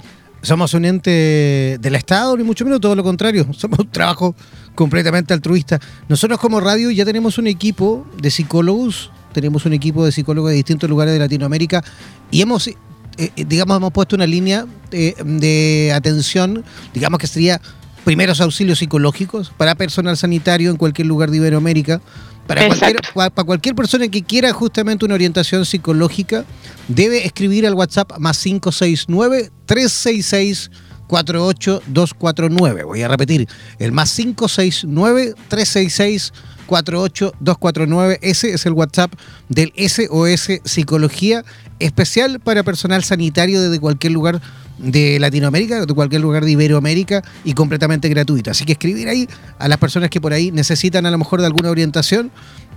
[0.45, 3.47] somos un ente del Estado, ni mucho menos, todo lo contrario.
[3.57, 4.35] Somos un trabajo
[4.75, 5.79] completamente altruista.
[6.07, 10.57] Nosotros como radio ya tenemos un equipo de psicólogos, tenemos un equipo de psicólogos de
[10.57, 11.83] distintos lugares de Latinoamérica
[12.31, 12.77] y hemos, eh,
[13.17, 17.59] eh, digamos, hemos puesto una línea de, de atención, digamos que sería
[18.03, 22.01] primeros auxilios psicológicos para personal sanitario en cualquier lugar de Iberoamérica
[22.47, 26.45] para cualquier, para cualquier, persona que quiera justamente una orientación psicológica,
[26.87, 30.71] debe escribir al WhatsApp más 569 366
[31.07, 32.83] 48249.
[32.83, 33.47] Voy a repetir,
[33.79, 36.33] el más 569 366
[36.65, 38.19] 48249.
[38.21, 39.13] Ese es el WhatsApp
[39.49, 41.43] del SOS Psicología
[41.79, 44.41] especial para personal sanitario desde cualquier lugar
[44.77, 48.51] de Latinoamérica, de cualquier lugar de Iberoamérica y completamente gratuito.
[48.51, 51.47] Así que escribir ahí a las personas que por ahí necesitan a lo mejor de
[51.47, 52.31] alguna orientación,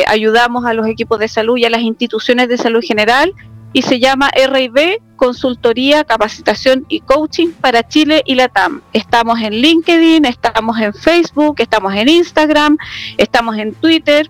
[0.07, 3.33] ayudamos a los equipos de salud y a las instituciones de salud general
[3.71, 8.81] y se llama RIB Consultoría, Capacitación y Coaching para Chile y Latam.
[8.93, 12.77] Estamos en LinkedIn, estamos en Facebook, estamos en Instagram,
[13.17, 14.29] estamos en Twitter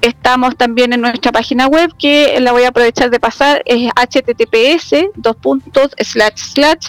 [0.00, 5.08] Estamos también en nuestra página web que la voy a aprovechar de pasar, es https
[5.16, 6.88] dos puntos slash slash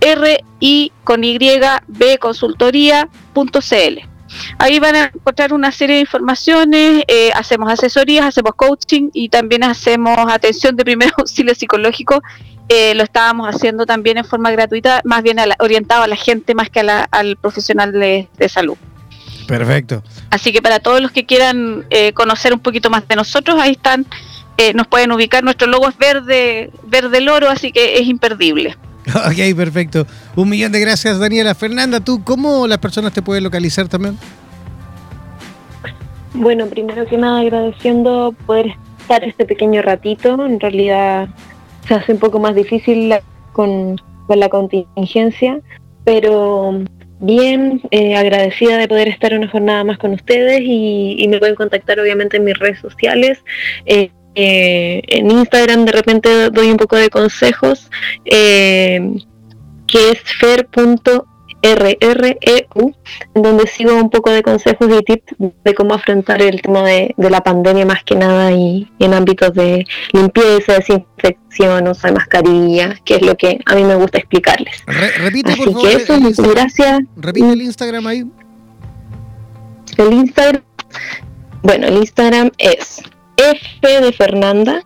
[0.00, 4.10] r y con y b consultoría.cl.
[4.58, 9.64] Ahí van a encontrar una serie de informaciones, eh, hacemos asesorías, hacemos coaching y también
[9.64, 12.22] hacemos atención de primer auxilio psicológico.
[12.68, 16.70] Eh, lo estábamos haciendo también en forma gratuita, más bien orientado a la gente más
[16.70, 18.76] que al profesional de salud.
[19.50, 20.04] Perfecto.
[20.30, 23.72] Así que para todos los que quieran eh, conocer un poquito más de nosotros, ahí
[23.72, 24.06] están,
[24.56, 25.42] eh, nos pueden ubicar.
[25.42, 28.76] Nuestro logo es verde, verde loro, así que es imperdible.
[29.10, 30.06] Ok, perfecto.
[30.36, 31.56] Un millón de gracias, Daniela.
[31.56, 34.16] Fernanda, ¿tú cómo las personas te pueden localizar también?
[36.32, 40.46] Bueno, primero que nada agradeciendo poder estar este pequeño ratito.
[40.46, 41.28] En realidad
[41.88, 43.12] se hace un poco más difícil
[43.52, 45.60] con, con la contingencia,
[46.04, 46.84] pero
[47.20, 52.00] bien, eh, agradecida de poder estar una jornada más con ustedes y, me pueden contactar
[52.00, 53.38] obviamente en mis redes sociales.
[53.86, 57.90] Eh, eh, en Instagram de repente doy un poco de consejos,
[58.24, 59.12] que
[59.92, 61.29] es fer.md
[61.62, 62.94] RREU,
[63.34, 67.40] donde sigo un poco de consejos y tips de cómo afrontar el tema de, la
[67.42, 73.22] pandemia más que nada y, en ámbitos de limpieza, desinfección, uso de mascarilla, que es
[73.22, 74.82] lo que a mí me gusta explicarles.
[75.18, 75.88] repite, por favor.
[75.88, 75.94] Que
[76.28, 77.00] eso, gracias.
[77.16, 78.24] Repite el Instagram ahí.
[79.96, 80.62] El Instagram,
[81.62, 83.02] bueno, el Instagram es
[83.36, 84.84] F de Fernanda,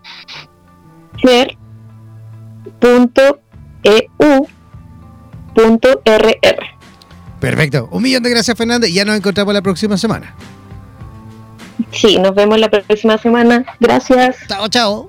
[5.55, 6.57] .rr.
[7.41, 7.89] Perfecto.
[7.91, 8.89] Un millón de gracias, Fernanda.
[8.89, 10.35] Y ya nos encontramos la próxima semana.
[11.91, 13.65] Sí, nos vemos la próxima semana.
[13.81, 14.37] Gracias.
[14.49, 15.07] Chao, chao.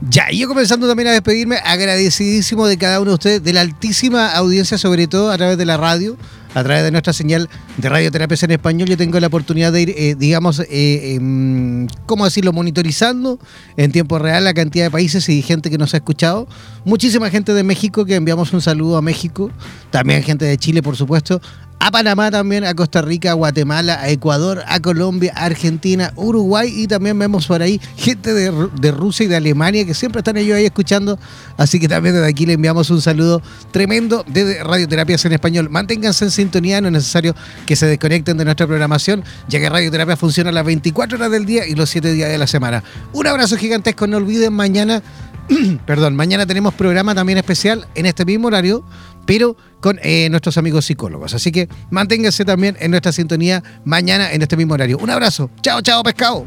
[0.00, 3.62] Ya, y yo comenzando también a despedirme, agradecidísimo de cada uno de ustedes, de la
[3.62, 6.16] altísima audiencia, sobre todo a través de la radio,
[6.54, 9.94] a través de nuestra señal de radioterapias en español, yo tengo la oportunidad de ir,
[9.96, 13.40] eh, digamos, eh, em, ¿cómo decirlo?, monitorizando
[13.76, 16.46] en tiempo real la cantidad de países y gente que nos ha escuchado.
[16.84, 19.50] Muchísima gente de México, que enviamos un saludo a México,
[19.90, 21.40] también gente de Chile, por supuesto,
[21.80, 26.72] a Panamá también, a Costa Rica, a Guatemala, a Ecuador, a Colombia, a Argentina, Uruguay
[26.74, 30.56] y también vemos por ahí gente de, Rusia y de Alemania que siempre están ellos
[30.56, 31.18] ahí escuchando.
[31.56, 35.70] Así que también desde aquí le enviamos un saludo tremendo desde Radioterapias en Español.
[35.70, 37.34] Manténganse en sintonía, no es necesario
[37.66, 41.66] que se desconecten de nuestra programación, ya que Radioterapia funciona las 24 horas del día
[41.66, 42.82] y los 7 días de la semana.
[43.12, 45.02] Un abrazo gigantesco, no olviden mañana,
[45.86, 48.84] perdón, mañana tenemos programa también especial en este mismo horario
[49.28, 51.34] pero con eh, nuestros amigos psicólogos.
[51.34, 54.96] Así que manténganse también en nuestra sintonía mañana en este mismo horario.
[54.96, 55.50] Un abrazo.
[55.60, 56.46] Chao, chao, pescado.